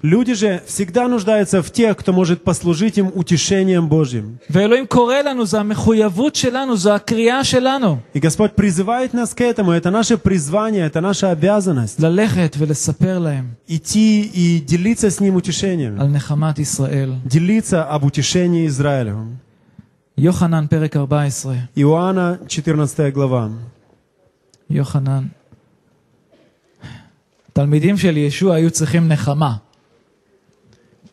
[0.03, 4.40] Люди же всегда нуждаются в тех, кто может послужить им утешением Божьим.
[8.14, 9.70] И Господь призывает нас к этому.
[9.70, 12.01] Это наше призвание, это наша обязанность.
[13.68, 16.01] Идти и делиться с ним утешением.
[17.25, 19.38] Делиться об утешении Израилю.
[20.16, 21.68] Йоханан, перек 14.
[21.77, 23.53] Иоанна, 14 глава.
[24.68, 25.31] Йоханан.
[27.56, 29.56] תלמידים של ישוע היו צריכים נחמה.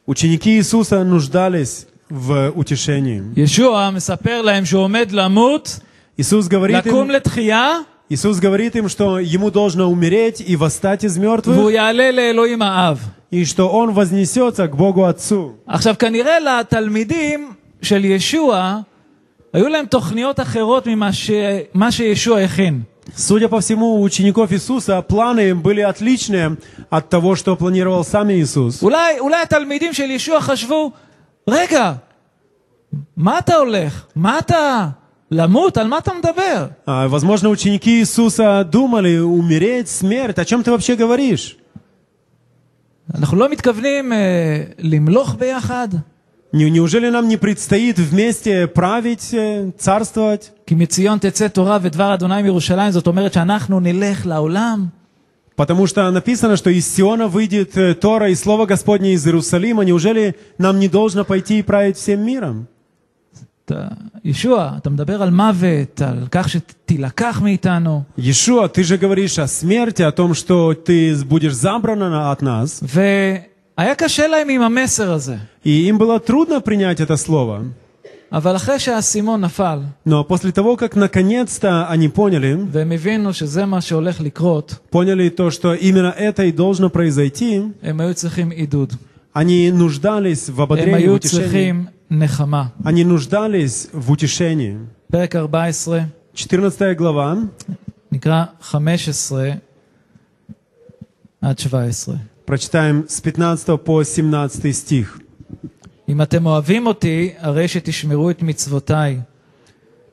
[0.08, 3.20] Ученики Иисуса нуждались в утешении.
[3.36, 5.80] ישוע מספר להם שהוא עומד למות,
[6.18, 7.78] Иисус говорит, לקום им, לתחייה,
[8.10, 12.98] Иисус говорит им, что ему должно умереть и восстать из והוא мертвых, יעלה לאלוהים האב.
[13.30, 15.56] и что он вознесется к Богу Отцу.
[15.66, 18.80] עכשיו, כנראה לתלמידים של ישוע,
[19.52, 21.30] היו להם תוכניות אחרות ממה ש...
[21.74, 22.82] מה שישוע הכין.
[23.16, 26.56] Судя по всему, у учеников Иисуса планы были отличные
[26.90, 28.82] от того, что планировал сам Иисус.
[28.82, 30.92] אולי, אולי התלמידים של ישוע חשבו,
[31.48, 31.94] רגע,
[33.16, 34.06] מה אתה הולך?
[34.16, 34.88] מה אתה...
[35.30, 35.76] למות?
[35.78, 36.66] על מה אתה מדבר?
[36.86, 41.56] А, Возможно, ученики Иисуса думали, умереть, смерть, о чем ты вообще говоришь?
[43.14, 45.88] אנחנו לא מתכוונים אה, למלוך ביחד?
[46.52, 50.50] Не- Неужели нам не предстоит вместе править, э, царствовать?
[50.66, 54.88] כי מציון תצא תורה ודבר אדוני מירושלים, זאת אומרת שאנחנו נלך לעולם?
[55.56, 59.84] Потому что написано, что из Сиона выйдет э, Тора и Слово Господне из Иерусалима.
[59.84, 62.66] Неужели нам не должно пойти и править всем миром?
[63.64, 63.88] אתה,
[64.24, 70.02] ישוע, אתה מדבר על מוות, על כך שתילקח מאיתנו, Иешуа, ты же говоришь о смерти,
[70.02, 72.82] о том, что ты будешь забрана от нас.
[72.82, 73.40] והיה
[75.63, 77.65] И им было трудно принять это слово.
[80.05, 82.55] Но после того, как наконец-то они поняли,
[84.89, 87.73] поняли то, что именно это и должно произойти,
[89.33, 91.87] они нуждались в ободрении, утешении.
[92.83, 94.79] Они нуждались в утешении.
[96.33, 97.37] 14 глава.
[98.09, 99.61] 15
[101.41, 105.18] עד 17 прочитаем с 15 по 17 стих.
[106.08, 109.20] אם אתם אוהבים אותי, הרי שתשמרו את מצוותיי.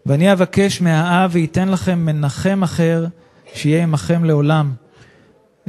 [0.05, 3.05] ואני אבקש מהאב וייתן לכם מנחם אחר,
[3.53, 4.71] שיהיה עמכם לעולם.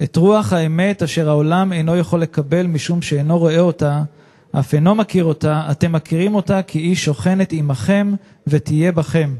[0.02, 4.02] את רוח האמת אשר העולם אינו יכול לקבל משום שאינו רואה אותה,
[4.58, 8.14] אף אינו מכיר אותה, אתם מכירים אותה כי היא שוכנת עמכם
[8.46, 9.34] ותהיה בכם.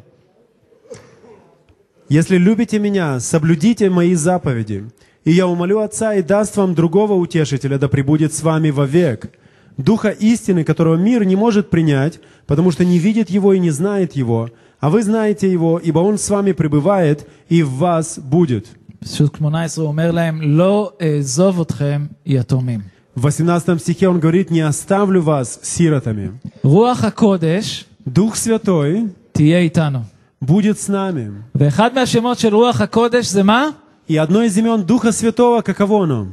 [2.09, 4.83] Если любите меня, соблюдите мои заповеди.
[5.25, 9.31] И я умолю Отца и даст вам другого утешителя, да пребудет с вами вовек.
[9.77, 14.13] Духа истины, которого мир не может принять, потому что не видит его и не знает
[14.15, 14.49] его.
[14.81, 18.67] А вы знаете его, ибо он с вами пребывает и в вас будет.
[19.01, 22.81] פסוק 18 הוא אומר להם, לא אעזוב אתכם יתומים.
[23.17, 26.31] В 18 стихе он говорит, не оставлю вас сиротами.
[26.65, 29.99] רוח הקודש Дух Святой תהיה איתנו.
[30.43, 31.31] будет с нами.
[31.55, 33.69] ואחד מהשמות של רוח הקודש זה מה?
[34.11, 36.27] И одно из имен Духа Святого, каково оно?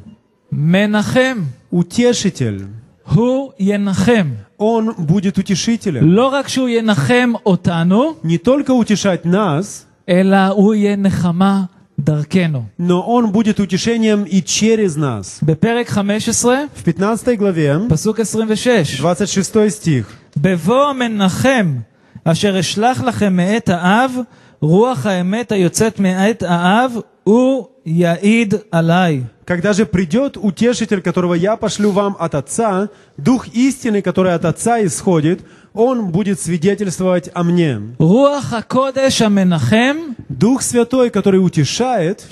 [0.52, 1.44] מנחם.
[1.72, 2.66] Утешитель.
[3.14, 4.28] הוא ינחם.
[4.60, 6.04] Он будет утешителем.
[6.04, 11.64] לא רק שהוא ינחם אותנו, Не только утешать нас, אלא הוא יהיה נחמה
[12.00, 12.64] דרכנו.
[12.80, 15.40] но Он будет утешением и через нас.
[15.44, 18.98] בפרק 15, В 15 главе, פסוק 26.
[19.02, 20.06] 26 стих.
[20.38, 21.76] בבוא המנחם
[22.26, 24.12] אשר אשלח לכם מאת האב,
[24.61, 29.27] Руах Аэмета Йоцет Меэт Аав У Яид Алай.
[29.45, 34.85] Когда же придет утешитель, которого я пошлю вам от Отца, Дух истины, который от Отца
[34.85, 35.43] исходит,
[35.73, 37.81] он будет свидетельствовать о мне.
[40.29, 42.27] Дух Святой, который утешает,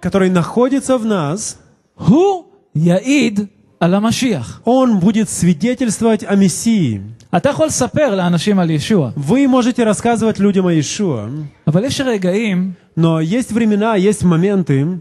[0.00, 1.58] который находится в нас,
[4.64, 7.02] он будет свидетельствовать о Мессии.
[9.16, 11.28] Вы можете рассказывать людям о Иешуа.
[12.94, 15.00] Но есть времена, есть моменты,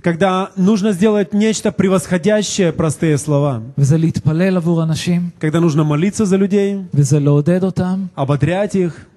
[0.00, 3.62] когда нужно сделать нечто превосходящее простые слова.
[5.40, 6.86] Когда нужно молиться за людей,
[8.14, 9.08] ободрять их,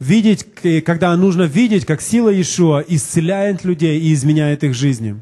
[0.00, 0.46] видеть,
[0.86, 5.16] когда нужно видеть, как сила Иешуа исцеляет людей и изменяет их жизни.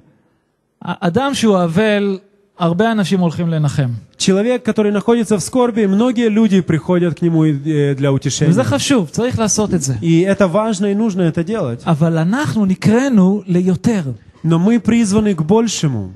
[0.83, 2.19] אדם שהוא אבל,
[2.59, 3.89] הרבה אנשים הולכים לנחם.
[4.17, 8.49] Человек, который находится в скорби, многие люди приходят к нему э, для утешения.
[8.49, 9.95] וזה חשוב, צריך לעשות את זה.
[10.01, 11.83] И это важно и нужно это делать.
[11.85, 14.13] אבל אנחנו נקראנו ליותר.
[14.43, 16.11] Но мы призваны к большему.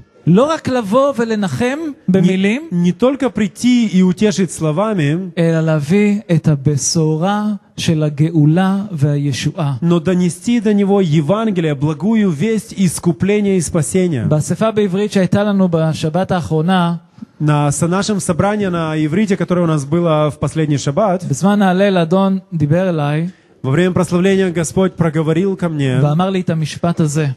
[2.71, 5.33] Не, не только прийти и утешить словами,
[9.83, 14.25] но донести до него Евангелие, благую весть искупления и спасения.
[17.39, 21.23] На нашем собрании на иврите, которое у нас было в последний шаббат,
[23.63, 25.99] во время прославления Господь проговорил ко мне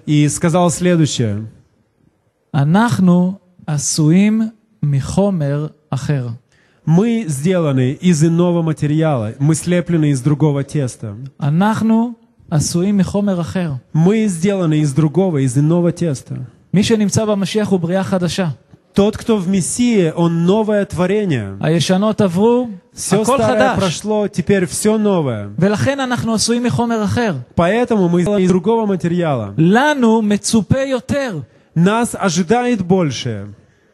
[0.06, 1.48] и сказал следующее.
[2.57, 3.33] אנחנו
[3.67, 4.43] עשויים
[4.83, 6.29] מחומר אחר.
[6.85, 11.15] Мы сделаны из иного материала, мы слеплены из другого теста.
[11.41, 12.13] אנחנו
[12.51, 13.73] עשויים מחומר אחר.
[13.95, 16.35] Мы сделаны из другого, из иного теста.
[16.75, 18.49] מי שנמצא במשיח הוא בריאה חדשה.
[18.95, 21.57] Тот, кто в Мессии, он новое творение.
[21.61, 23.79] הישנות עברו, Все הכל старое חדש.
[23.79, 25.49] прошло, теперь все новое.
[25.59, 27.37] ולכן אנחנו עשויים מחומר אחר.
[27.55, 29.55] Поэтому мы сделаны из другого материала.
[29.57, 31.41] לנו מצופה יותר.
[31.77, 33.47] Нас ожидает больше.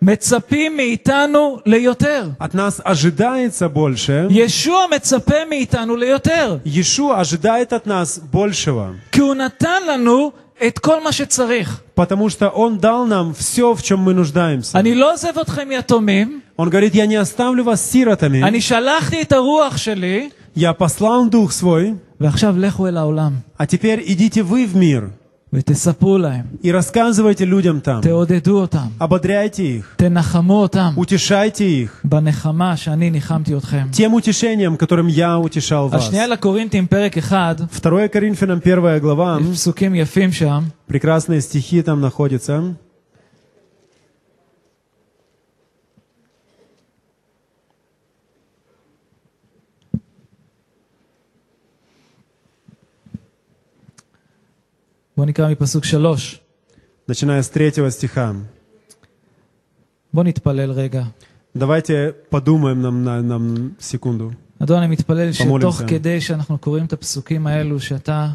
[0.02, 2.30] מצפים מאיתנו ליותר.
[2.38, 4.26] От нас ожидается больше.
[4.30, 6.58] ישוע מצפה מאיתנו ליותר.
[6.64, 8.94] Иешуа ожидает от нас большего.
[9.12, 10.32] כי הוא נתן לנו
[10.66, 11.80] את כל מה שצריך.
[11.94, 14.78] Потому что Он дал нам все, в чем мы нуждаемся.
[14.78, 18.42] אני לא עוזב אתכם יתומים, Он говорит, я не оставлю вас сиротами.
[18.42, 24.02] אני שלחתי את הרוח שלי, Я послал Дух Свой, ועכשיו לכו אל העולם а теперь
[24.06, 25.10] идите вы в мир
[25.52, 28.00] ותספרו להם, и рассказывайте людям там.
[28.02, 33.86] תעודדו אותם, Ободряйте их, תנחמו אותם утешайте их בנחמה שאני ניחמתי אתכם.
[33.92, 35.94] тем утешением, которым я утешал вас.
[36.02, 42.00] השנייה לקורינתים, פרק אחד, 2 Коринфянам 1 глава, יש פסוקים יפים שם, прекрасные стихи там
[42.00, 42.60] находятся.
[55.16, 56.40] בואו נקרא מפסוק שלוש.
[57.08, 58.32] начиная с третьего стиха.
[60.12, 61.04] בואו נתפלל רגע.
[61.54, 64.30] Давайте подумаем нам на нам секунду.
[64.62, 65.86] אדון, אני מתפלל במולים שתוך שם.
[65.86, 68.28] כדי שאנחנו קוראים את הפסוקים האלו, שאתה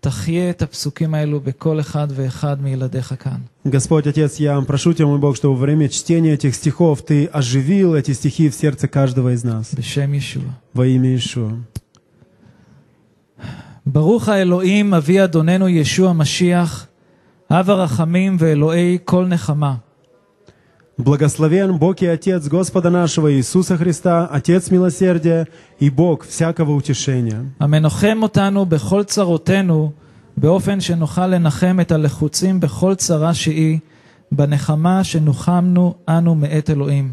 [0.00, 3.40] תחיה את הפסוקים האלו בכל אחד ואחד מילדיך כאן.
[3.66, 7.94] Господь Отец, я прошу Тебя, мой Бог, что во время чтения этих стихов Ты оживил
[7.94, 9.74] эти стихи в сердце каждого из нас.
[9.74, 10.42] בשם ישוע.
[10.74, 11.52] Во имя Иешуа.
[13.86, 16.86] ברוך האלוהים, אבי אדוננו ישוע משיח,
[17.50, 19.74] אב הרחמים ואלוהי כל נחמה.
[20.98, 25.46] Благословен Бог и Отец Господа нашего Иисуса Христа, Отец милосердия
[25.78, 29.92] и Бог всякого утешения, המנחם אותנו בכל צרותינו,
[30.36, 33.78] באופן שנוכל לנחם את הלחוצים בכל צרה שהיא,
[34.32, 37.12] בנחמה שנוחמנו אנו מאת אלוהים.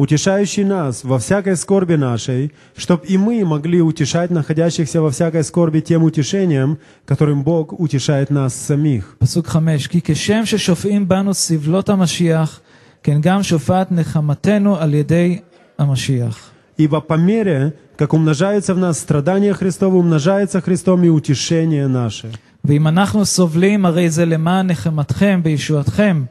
[0.00, 5.80] утешающий нас во всякой скорби нашей, чтоб и мы могли утешать находящихся во всякой скорби
[5.80, 9.16] тем утешением, которым Бог утешает нас самих.
[9.18, 12.60] פסוק חמש, כי כשם ששופעים בנו סבלות המשיח,
[13.02, 15.38] כן גם שופעת נחמתנו על ידי
[15.78, 16.50] המשיח.
[16.78, 22.28] Ибо по мере, как умножаются в нас страдания Христовы, умножается Христом и утешение наше.
[22.64, 26.24] ואם אנחנו סובלים, הרי זה למען נחמתכם וישועתכם.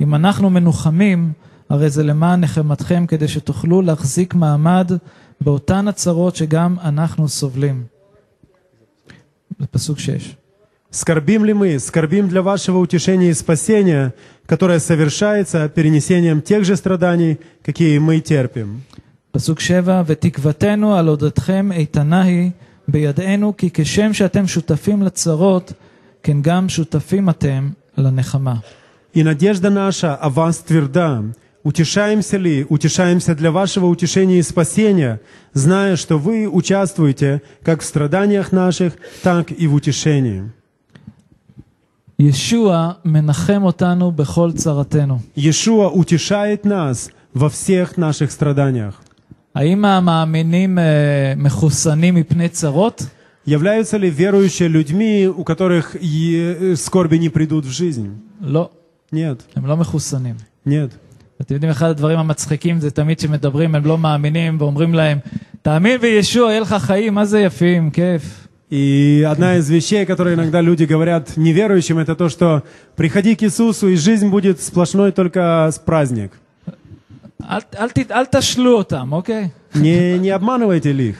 [0.00, 1.32] אם אנחנו מנוחמים,
[1.68, 4.92] הרי זה למען נחמתכם, כדי שתוכלו להחזיק מעמד
[5.40, 7.84] באותן הצרות שגם אנחנו סובלים.
[9.60, 10.36] לפסוק שש.
[10.92, 11.78] Скорбим ли мы?
[11.78, 14.12] Скорбим для вашего утешения и спасения,
[14.44, 18.82] которое совершается перенесением тех же страданий, какие и мы терпим.
[19.30, 22.50] פסוק שבע, ותקוותנו על עודתכם איתנה היא
[22.88, 25.72] בידנו, כי כשם שאתם שותפים לצרות,
[26.22, 28.54] כן גם שותפים אתם לנחמה.
[29.14, 31.20] И надежда наша о вас тверда.
[31.67, 35.19] Утешаемся ли, утешаемся для вашего утешения и спасения,
[35.51, 40.49] зная, что вы участвуете как в страданиях наших, так и в утешении.
[45.35, 49.01] Иешуа утешает нас во всех наших страданиях.
[53.43, 58.21] Являются ли верующие людьми, у которых э, скорби не придут в жизнь?
[59.11, 59.41] Нет.
[60.63, 60.91] Нет.
[61.40, 65.18] אתם יודעים, אחד הדברים המצחיקים זה תמיד שמדברים, הם לא מאמינים ואומרים להם,
[65.62, 68.22] תאמין בישוע, יהיה לך חיים, מה זה יפים, כיף.
[68.70, 72.62] И одна из вещей, которые иногда люди говорят неверующим, это то, что
[72.96, 76.30] приходи к Иисусу, и жизнь будет сплошной только с праздник.
[77.50, 79.48] אל, אל, ת- אל תשלו אותם, אוקיי?
[79.74, 81.16] Не, не обманывайте ли их.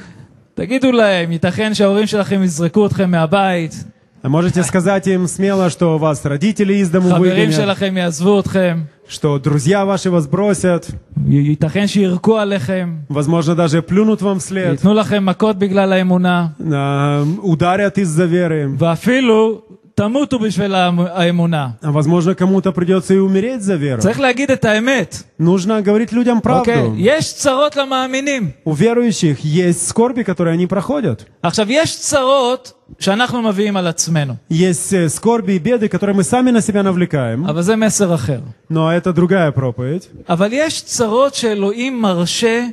[0.55, 3.85] תגידו להם, ייתכן שההורים שלכם יזרקו אתכם מהבית, А
[4.27, 9.39] Можете сказать им смело, что вас родители из дому חברים выгонят, שלכם יעזבו אתכם, что
[9.41, 10.91] друзья ваши вас бросят,
[11.27, 17.25] י- ייתכן שירקו עליכם, возможно, даже плюнут вам вслед, ייתנו לכם מכות בגלל האמונה, а,
[17.43, 18.77] ударят из-за веры.
[18.79, 19.63] ואפילו
[19.97, 21.69] תמותו בשביל האמ- האמונה.
[21.83, 24.01] А возможно, кому-то придется и умереть за веру.
[24.01, 26.75] צריך להגיד את האמת, Нужно говорить людям אוקיי?
[26.75, 26.95] правду.
[26.99, 28.51] יש צרות למאמינים.
[28.67, 31.25] У верующих есть скорби, которые они проходят.
[31.43, 36.51] עכשיו, יש צרות שאנחנו מביאים על עצמנו, Есть э, скорби и беды, которые мы сами
[36.51, 37.45] на себя навлекаем.
[37.49, 38.41] אבל זה מסר אחר.
[38.71, 40.09] Но это другая проповедь.
[40.29, 42.67] אבל יש צרות שאלוהים מרשה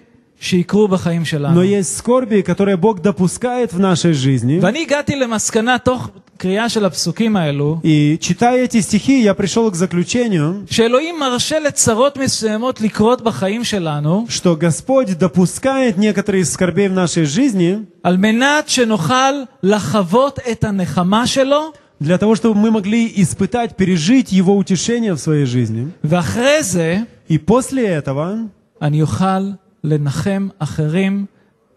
[0.44, 1.54] שיקרו בחיים שלנו.
[1.56, 4.60] Но есть скорби, которые Бог допускает в нашей жизни.
[4.62, 9.76] ואני הגעתי למסקנה תוך קריאה של הפסוקים האלו, И читая эти стихи, я пришел к
[9.76, 16.94] заключению, שאלוהים מרשה לצרות מסוימות לקרות בחיים שלנו, что Господь допускает некоторые из скорбей в
[16.94, 19.34] нашей жизни על מנת שנוכל
[19.64, 25.46] לחוות את הנחמה שלו, для того, чтобы мы могли испытать, пережить Его утешение в своей
[25.46, 25.88] жизни.
[26.04, 26.98] ואחרי זה
[27.30, 28.36] И после этого
[28.82, 29.52] אני אוכל
[29.84, 31.26] לנחם אחרים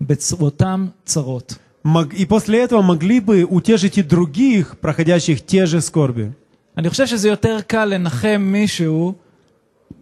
[0.01, 1.55] באותם צרות.
[1.85, 6.31] мог- и после этого могли бы утешить и других, проходящих те же скорби.
[6.79, 9.15] אני חושב שזה יותר קל לנחם מישהו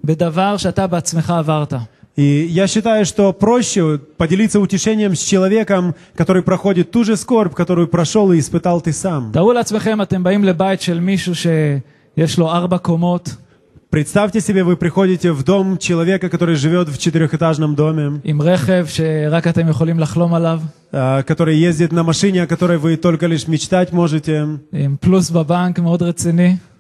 [0.05, 1.75] בדבר שאתה בעצמך עברת.
[2.17, 7.89] И я считаю, что проще поделиться утешением с человеком, который проходит ту же скорбь, которую
[7.89, 9.31] прошел и испытал ты сам.
[9.33, 13.37] תארו לעצמכם, אתם באים לבית של מישהו שיש לו ארבע קומות,
[13.96, 18.20] Представьте себе, вы приходите в дом человека, который живет в четырехэтажном доме,
[20.92, 24.60] э, который ездит на машине, о которой вы только лишь мечтать можете,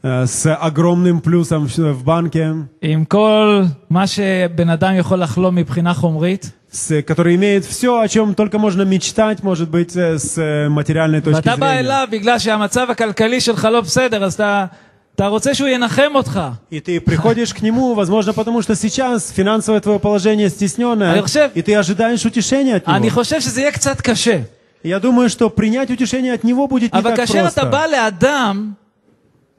[0.03, 2.67] э, с огромным плюсом в банке,
[7.01, 11.61] который имеет все, о чем только можно мечтать, может быть, э, с материальной точки зрения.
[15.20, 16.40] אליו בגלל שהמצב הכלכלי שלך לא בסדר, אז אתה, אתה רוצה שהוא ינחם אותך.
[16.70, 21.50] И ты приходишь к нему, возможно, потому что сейчас финансовое твое положение стесненное, אני חושב-
[21.54, 23.10] и ты ожидаешь утешения от אני него.
[23.10, 24.40] חושב שזה יהיה קצת קשה.
[24.82, 27.70] Я думаю, что принять утешение от него будет не אבל так כאשר אתה просто.
[27.70, 28.72] בא לאדם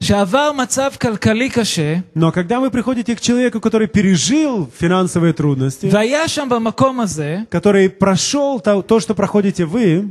[0.00, 6.28] שעבר מצב כלכלי קשה, Но когда вы приходите к человеку, который пережил финансовые трудности, והיה
[6.28, 10.06] שם במקום הזה, который прошел то, то, что проходите вы,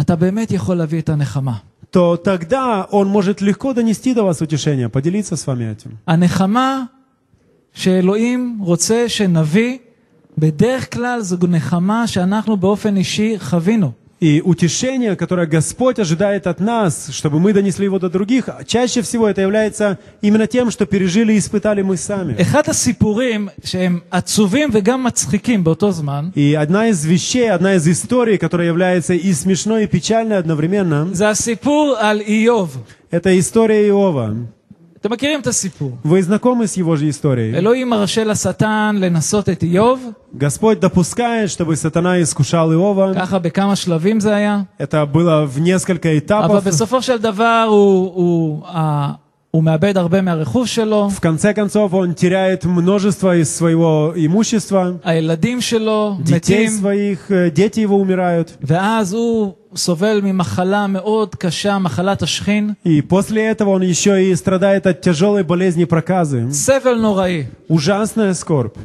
[0.00, 1.54] אתה באמת יכול להביא את הנחמה.
[1.90, 5.96] то тогда он может легко донести до вас утешение, поделиться с вами этим.
[6.06, 6.84] הנחמה
[7.74, 9.78] שאלוהים רוצה שנביא,
[10.38, 13.92] בדרך כלל זו נחמה שאנחנו באופן אישי חווינו.
[14.19, 19.01] И утешение, которое Господь ожидает от нас, чтобы мы донесли его до других, а чаще
[19.01, 22.35] всего это является именно тем, что пережили и испытали мы сами.
[26.35, 31.07] И одна из вещей, одна из историй, которая является и смешной, и печальной одновременно,
[33.09, 34.35] это история Иова.
[35.00, 35.98] אתם מכירים את הסיפור.
[36.04, 37.54] Вы знакомы с его же историей?
[37.54, 40.00] אלוהים מרשה לשטן לנסות את איוב,
[40.34, 43.14] Господь допускает, чтобы сатана искушал Иова.
[43.14, 46.64] ככה בכמה שלבים זה היה, Это было в несколько אבל этапов.
[46.64, 49.12] בסופו של דבר הוא, הוא, אה,
[49.50, 55.60] הוא מאבד הרבה מהרכוש שלו, В конце концов, он теряет множество из своего имущества, הילדים
[55.60, 58.56] שלו детей מתים, своих, э, дети его умирают.
[58.62, 64.86] ואז הוא סובל ממחלה מאוד קשה, מחלת השכין, И после этого он еще и страдает
[64.88, 66.50] от тяжелой болезни проказы.
[66.50, 67.44] סבל נוראי.
[67.68, 68.76] Ужасная скорбь.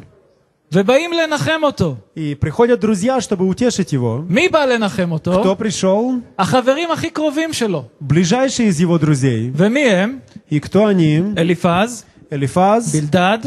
[2.15, 4.25] И приходят друзья, чтобы утешить его.
[5.39, 6.21] Кто пришел?
[7.99, 9.49] Ближайшие из его друзей.
[10.49, 11.17] И кто они?
[11.37, 13.45] Элифаз, Элифаз, БИЛДАД.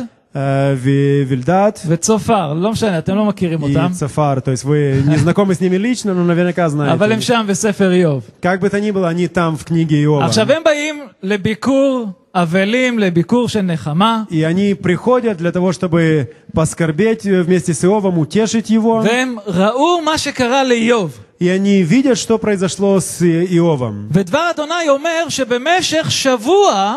[0.75, 2.53] Вильдат וצופר.
[2.53, 3.91] לא משנה, אתם לא מכירים אותם.
[3.91, 4.41] и Цафар.
[4.41, 7.21] То есть вы не знакомы с ними лично, но наверняка אבל הם знаете.
[7.21, 8.23] שם בספר איוב.
[8.41, 10.25] Как бы то ни было, они там в книге Иова.
[10.25, 17.25] עכשיו הם באים לביקור אבלים, לביקור של נחמה, И они приходят для того, чтобы поскорбеть
[17.25, 19.03] вместе с Иовом, утешить его.
[19.03, 21.11] והם ראו מה שקרה לאיוב.
[21.39, 24.07] И они видят, что произошло с Иовом.
[24.11, 26.95] ודבר אדוני אומר שבמשך שבוע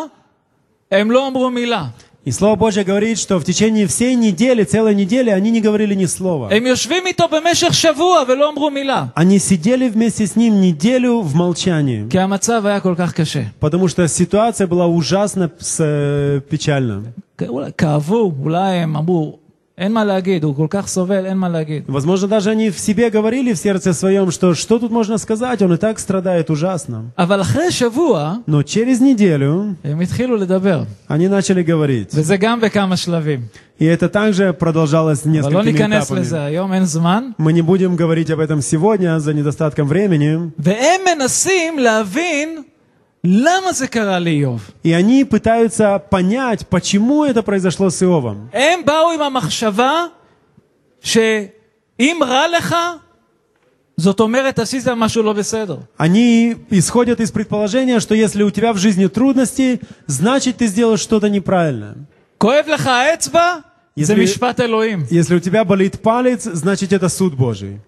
[0.91, 1.85] הם לא אמרו מילה.
[2.24, 6.06] И Слово Божье говорит, что в течение всей недели, целой недели, они не говорили ни
[6.06, 6.50] слова.
[9.16, 12.08] Они сидели вместе с ним неделю в молчании.
[13.60, 15.50] Потому что ситуация была ужасно
[15.80, 17.06] э, печальна.
[21.88, 25.74] Возможно, даже они в себе говорили в сердце своем, что что тут можно сказать, он
[25.74, 27.12] и так страдает ужасно.
[28.46, 29.76] Но через неделю
[31.08, 32.14] они начали говорить.
[33.80, 35.52] И это также продолжалось несколькими
[36.02, 36.20] этапами.
[37.40, 40.52] Мы не будем говорить об этом сегодня за недостатком времени.
[43.25, 44.71] והם מנסים להבין למה זה קרה לאיוב.
[44.85, 48.49] И они пытаются понять, почему это произошло с Иовом.
[48.53, 50.05] הם באו עם המחשבה
[51.01, 52.77] שאם רע לך,
[53.97, 55.79] זאת אומרת עשית משהו לא בסדר.
[55.99, 61.29] Они исходят из предположения, что если у тебя в жизни трудности, значит ты сделал что-то
[61.29, 61.95] неправильно.
[62.39, 63.55] כואב לך האצבע,
[63.99, 65.07] זה Если- משפט אלוהים.
[65.11, 67.79] Если у тебя болит палец, значит это суд Божий.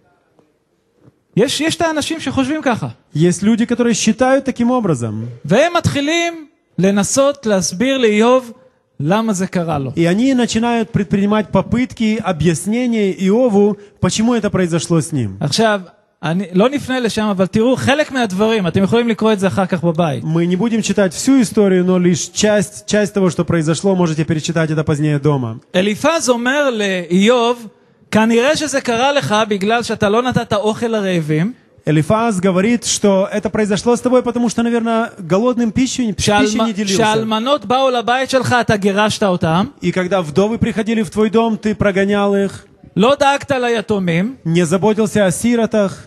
[1.37, 2.89] יש, יש את האנשים שחושבים ככה.
[3.15, 5.27] Есть люди, которые считают таким образом.
[5.45, 6.47] והם מתחילים
[6.79, 8.53] לנסות להסביר לאיוב
[9.01, 9.93] למה זה קרה לו.
[9.97, 15.37] И они начинают предпринимать попытки объяснения Иову, почему это произошло с ним.
[15.41, 15.81] עכשיו,
[16.23, 19.85] אני, לא נפנה לשם, אבל תראו, חלק מהדברים, אתם יכולים לקרוא את זה אחר כך
[19.85, 20.25] בבית.
[20.25, 24.71] Мы не будем читать всю историю, но лишь часть, часть того, что произошло, можете перечитать
[24.71, 25.61] это позднее дома.
[25.75, 27.69] אליפז אומר לאיוב,
[28.13, 31.53] כנראה שזה קרה לך בגלל שאתה לא נתת אוכל לרעבים,
[31.89, 37.03] Элифаз говорит, что это произошло с тобой, потому что, наверное, голодным пищей, пищей не делился.
[37.03, 41.75] כשהאלמנות באו לבית שלך, אתה גירשת אותם, И когда вдовы приходили в твой дом, ты
[41.75, 42.67] прогонял их,
[42.97, 46.07] לא דאגת ליתומים, не заботился о сиротах.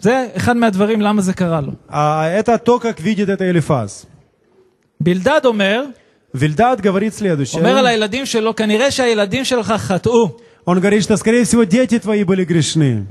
[0.00, 1.72] זה אחד מהדברים למה זה קרה לו.
[1.88, 4.06] А это то, как видит это Элифаз.
[5.00, 5.84] בלדד אומר,
[6.34, 7.86] Вильдат говорит אומר על следующее.
[7.86, 10.36] הילדים שלו, כנראה שהילדים שלך חטאו,
[10.67, 13.07] Он говорит, что, скорее всего, дети твои были грешны.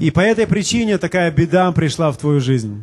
[0.00, 2.82] И по этой причине такая беда пришла в твою жизнь.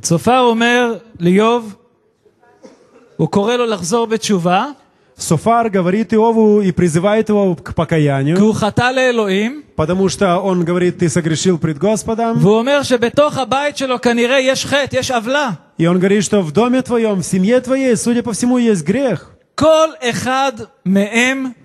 [5.18, 8.38] Софар говорит Иову и призывает его к покаянию,
[9.76, 12.38] потому что он говорит, ты согрешил пред Господом.
[15.80, 19.32] И он говорит, что в доме твоем, в семье твоей, судя по всему, есть грех.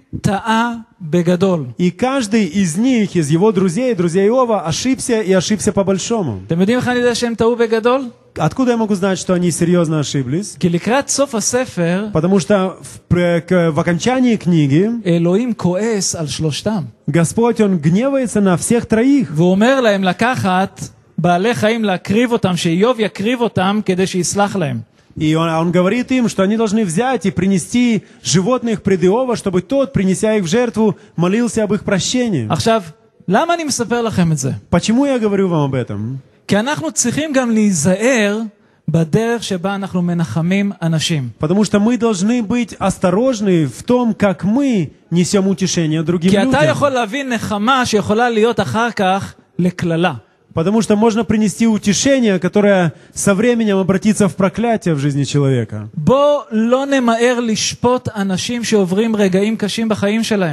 [0.10, 1.66] כל אחד מהם טעה בגדול.
[1.78, 6.40] И каждый из них, из его друзей, друзей Иова, ошибся и ошибся по-большому.
[6.48, 8.02] אתם יודעים איך אני יודע שהם טעו בגדול?
[8.38, 10.58] Откуда я могу знать, что они серьезно ошиблись?
[10.60, 16.28] כי לקראת סוף הספר, Потому что в, пр- к- в окончании книги אלוהים כועס על
[16.28, 16.84] שלושתם.
[17.10, 19.32] Господь, Он гневается на всех троих.
[19.34, 20.82] והוא אומר להם לקחת
[21.18, 24.89] בעלי חיים להקריב אותם, שאיוב יקריב אותם כדי שיסלח להם.
[25.16, 29.62] И он, он говорит им, что они должны взять и принести животных пред Иова, чтобы
[29.62, 32.48] тот, принеся их в жертву, молился об их прощении.
[32.50, 32.84] עכשיו,
[33.28, 34.52] למה אני מספר לכם את זה?
[34.70, 36.18] Почему я говорю вам об этом?
[36.48, 38.42] כי אנחנו צריכים גם להיזהר
[38.88, 41.30] בדרך שבה אנחנו מנחמים אנשים.
[41.40, 46.46] Потому что мы должны быть осторожны в том, как мы несем утешение другим כי אתה
[46.46, 46.70] людям.
[46.70, 50.14] יכול להבין נחמה שיכולה להיות אחר כך לקללה.
[50.55, 55.89] Потому что можно принести утешение, которое со временем обратится в проклятие в жизни человека.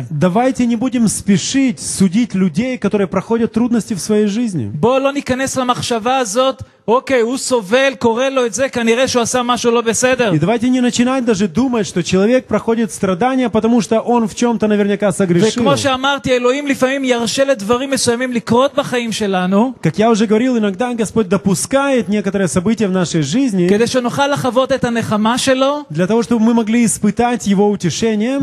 [0.09, 4.71] Давайте не будем спешить судить людей, которые проходят трудности в своей жизни.
[6.89, 10.33] Окей, у совель, это идзе, канире, что аса машу ло беседер.
[10.33, 14.67] И давайте не начинать даже думать, что человек проходит страдания, потому что он в чем-то
[14.67, 15.65] наверняка согрешил.
[19.81, 23.67] Как я уже говорил, иногда Господь допускает некоторые события в нашей жизни,
[25.89, 28.39] для того, чтобы мы могли испытать Его утешение,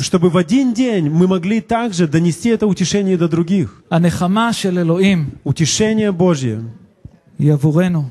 [0.00, 3.82] чтобы в один день мы могли также донести это утешение до других.
[4.11, 6.59] הנחמה של אלוהים Утешение Божье,
[7.39, 8.03] היא עבורנו,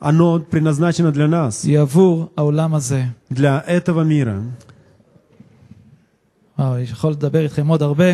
[0.00, 3.04] оно предназначено для нас, היא עבור העולם הזה.
[3.30, 4.40] для этого мира.
[6.58, 8.04] וואו, אני יכול לדבר איתכם עוד הרבה,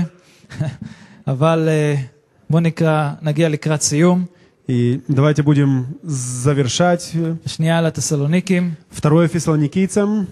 [1.26, 1.94] אבל אה,
[2.50, 4.24] בואו נקרא, נגיע לקראת סיום.
[4.68, 7.02] И давайте будем завершать.
[7.46, 10.26] שנייה לתסלוניקים, Второе Фессалоникийцам,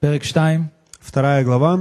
[0.00, 0.66] פרק 2,
[1.00, 1.76] вторая глава,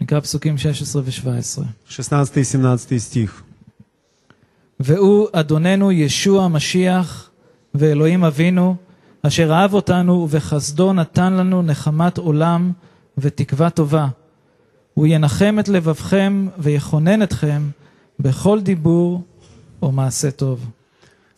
[0.00, 1.62] נקרא פסוקים 16 ו-17.
[1.88, 3.42] 16 и 17 стих.
[4.80, 7.30] והוא אדוננו ישוע המשיח
[7.74, 8.76] ואלוהים אבינו,
[9.22, 12.72] אשר אהב אותנו ובחסדו נתן לנו נחמת עולם
[13.18, 14.08] ותקווה טובה.
[14.94, 17.62] הוא ינחם את לבבכם ויכונן אתכם
[18.18, 19.22] בכל דיבור
[19.82, 20.70] או מעשה טוב.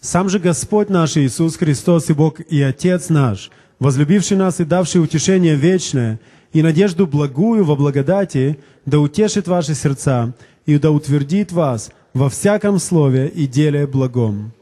[0.03, 4.99] Сам же Господь наш Иисус Христос и Бог и Отец наш, возлюбивший нас и давший
[4.99, 6.19] утешение вечное
[6.53, 10.33] и надежду благую во благодати, да утешит ваши сердца
[10.65, 14.53] и да утвердит вас во всяком слове и деле благом.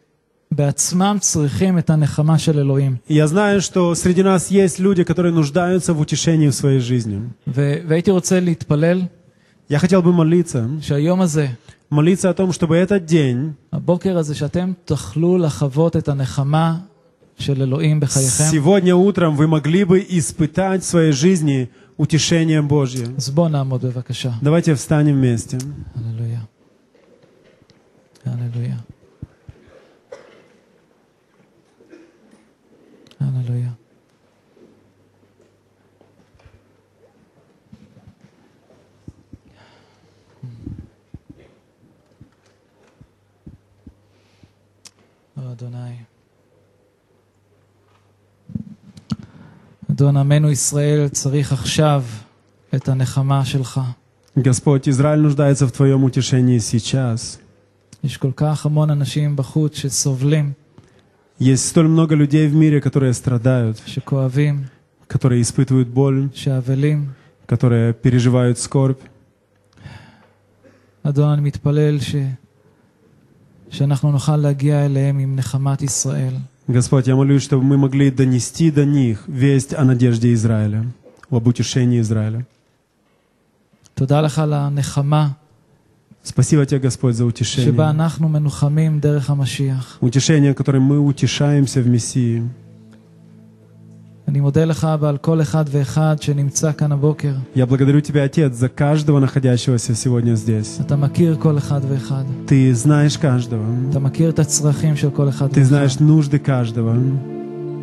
[0.53, 2.97] אני יודע הבוקר שיש אנשים שבעצמם צריכים את הנחמה של אלוהים.
[3.09, 7.21] И я знаю, что среди нас есть люди, которые нуждаются в утешении в своей жизни.
[7.47, 9.03] ו- והייתי רוצה להתפלל
[9.71, 11.49] Я хотел бы молиться, שהיום הזה,
[11.91, 16.79] молиться о том, чтобы этот день, הבוקר הזה, שאתם תוכלו לחוות את הנחמה
[17.39, 18.45] של אלוהים בחייכם.
[18.51, 23.07] сегодня утром вы могли бы испытать в своей жизни утешение Божье.
[23.17, 24.31] אז בואו נעמוד בבקשה.
[24.43, 25.59] Давайте встанем вместе.
[25.97, 26.41] הללויה.
[28.27, 28.92] הללויה.
[33.23, 33.71] הללויה.
[45.37, 45.97] או אדוני.
[49.91, 52.05] אדון עמנו ישראל צריך עכשיו
[52.75, 53.81] את הנחמה שלך.
[54.39, 57.39] Господь, Израиль нуждается в Твоем утешении сейчас.
[58.05, 60.53] יש כל כך המון אנשים בחוץ שסובלים,
[61.43, 64.67] Есть столь много людей в мире, которые страдают, שכואבים,
[65.07, 67.13] которые испытывают боль, שאבלים.
[67.47, 69.01] которые переживают скорбь.
[71.03, 72.17] אדון, אני מתפלל ש...
[73.71, 76.35] שאנחנו נוכל להגיע אליהם עם נחמת ישראל.
[76.69, 80.85] Господь, я молюсь, чтобы мы могли донести до них весть о надежде Израиля,
[81.31, 82.43] об утешении Израиля.
[83.95, 85.29] תודה לך על הנחמה
[86.23, 87.91] Спасибо Тебе, Господь, за שבה утешение.
[87.91, 89.99] אנחנו מנוחמים דרך המשיח.
[90.03, 92.43] Утешение, которым мы утешаемся в Мессии.
[94.29, 97.33] אני מודה לך, אבא, על כל אחד ואחד שנמצא כאן הבוקר.
[97.57, 100.81] Я благодарю Тебя, Отец, за каждого находящегося сегодня здесь.
[100.81, 102.25] אתה מכיר כל אחד ואחד.
[102.47, 103.65] Ты знаешь каждого.
[103.91, 106.05] אתה מכיר את הצרכים של כל אחד Ты знаешь ואחד.
[106.05, 106.93] нужды каждого.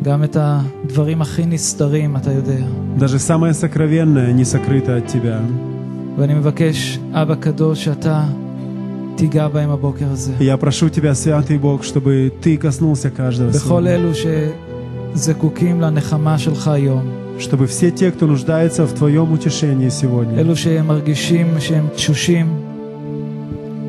[0.02, 2.64] גם את הדברים הכי נסתרים, אתה יודע.
[2.98, 5.40] Даже самое сокровенное не сокрыто от Тебя.
[6.18, 8.24] ואני מבקש, אבא קדוש, שאתה
[9.16, 10.32] תיגע בהם הבוקר הזה.
[10.40, 13.94] И я прошу Тебя, Святый Бог, чтобы Ты коснулся каждого בכל сегодня.
[13.94, 14.10] אלו
[15.14, 17.02] שזקוקים לנחמה שלך היום.
[17.38, 22.46] Чтобы все те, кто нуждается в Твоем утешении сегодня, אלו שמרגישים שהם תשושים,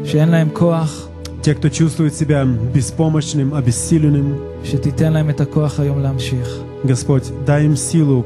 [0.05, 1.07] שאין להם כוח,
[1.41, 6.61] те, кто чувствует себя беспомощным, обессиленным, שתיתן להם את הכוח היום להמשיך.
[6.83, 8.25] Господь, дай им силу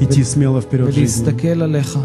[0.00, 1.98] идти смело вперед в жизни, ולהסתכל עליך,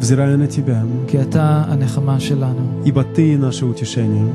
[0.00, 2.82] взирая на Тебя, כי אתה הנחמה שלנו.
[2.84, 4.26] ибо Ты наше утешение.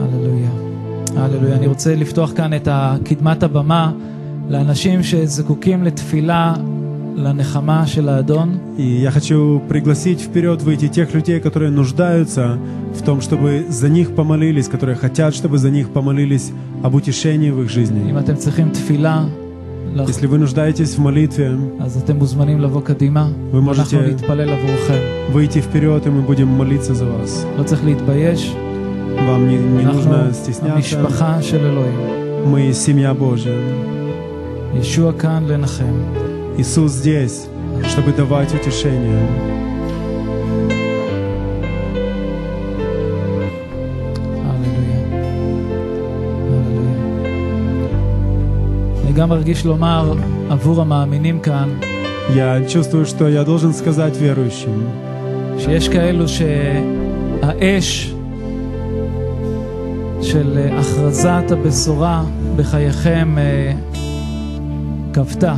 [0.00, 0.50] הללויה.
[1.16, 1.56] הללויה.
[1.56, 2.68] אני רוצה לפתוח כאן את
[3.04, 3.92] קדמת הבמה
[4.48, 6.54] לאנשים שזקוקים לתפילה
[7.16, 8.58] לנחמה של האדון.
[8.78, 12.58] И я хочу пригласить вперед выйти тех людей, которые нуждаются
[12.94, 17.62] в том, чтобы за них помолились, которые хотят, чтобы за них помолились об утешении в
[17.62, 18.00] их жизни.
[20.07, 21.57] Если вы нуждаетесь в молитве,
[23.51, 23.97] вы можете
[25.31, 27.45] выйти вперед, и мы будем молиться за вас.
[29.27, 30.97] Вам не, не нужно стесняться.
[32.45, 33.55] Мы семья Божья.
[36.57, 37.47] Иисус здесь,
[37.87, 39.25] чтобы давать утешение.
[49.14, 50.14] גם מרגיש לומר
[50.50, 51.68] עבור המאמינים כאן,
[52.34, 54.86] Я чувствую, что я должен сказать верующим,
[55.58, 58.14] שיש כאלו שהאש
[60.22, 62.24] של אה, הכרזת הבשורה
[62.56, 63.72] בחייכם אה,
[65.12, 65.54] כבתה.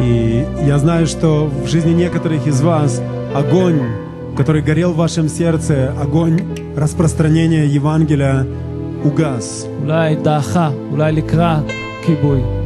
[0.00, 3.02] И я знаю, что в жизни некоторых из вас
[3.34, 3.80] огонь,
[4.36, 6.38] который горел в вашем сердце, огонь
[6.76, 8.46] распространения Евангелия
[9.04, 9.66] угас.
[9.82, 11.64] אולי דעכה, אולי לקראת
[12.02, 12.61] כיבוי.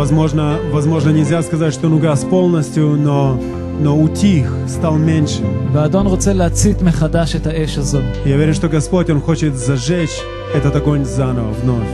[0.00, 3.38] Возможно, возможно, нельзя сказать, что нугас полностью, но
[3.80, 5.42] но утих, стал меньше.
[8.24, 10.22] Я верю, что Господь, Он хочет зажечь
[10.54, 11.86] этот огонь заново, вновь.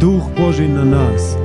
[0.00, 1.36] Дух Божий на нас.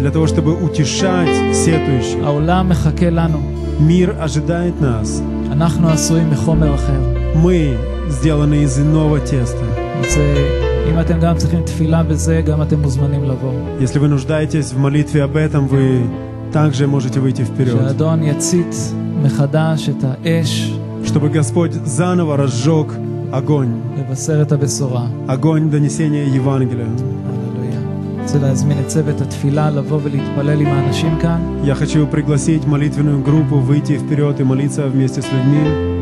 [0.00, 2.26] Для того, чтобы утешать сетующих.
[3.78, 5.22] Мир ожидает нас.
[7.36, 7.76] Мы
[8.08, 9.64] сделаны из иного теста.
[13.80, 16.02] Если вы нуждаетесь в молитве об этом, вы
[16.52, 17.74] также можете выйти вперед.
[21.04, 22.88] Чтобы Господь заново разжег
[23.32, 23.80] огонь.
[25.28, 26.88] Огонь донесения Евангелия.
[31.64, 35.93] Я хочу пригласить молитвенную группу выйти вперед и молиться вместе с людьми.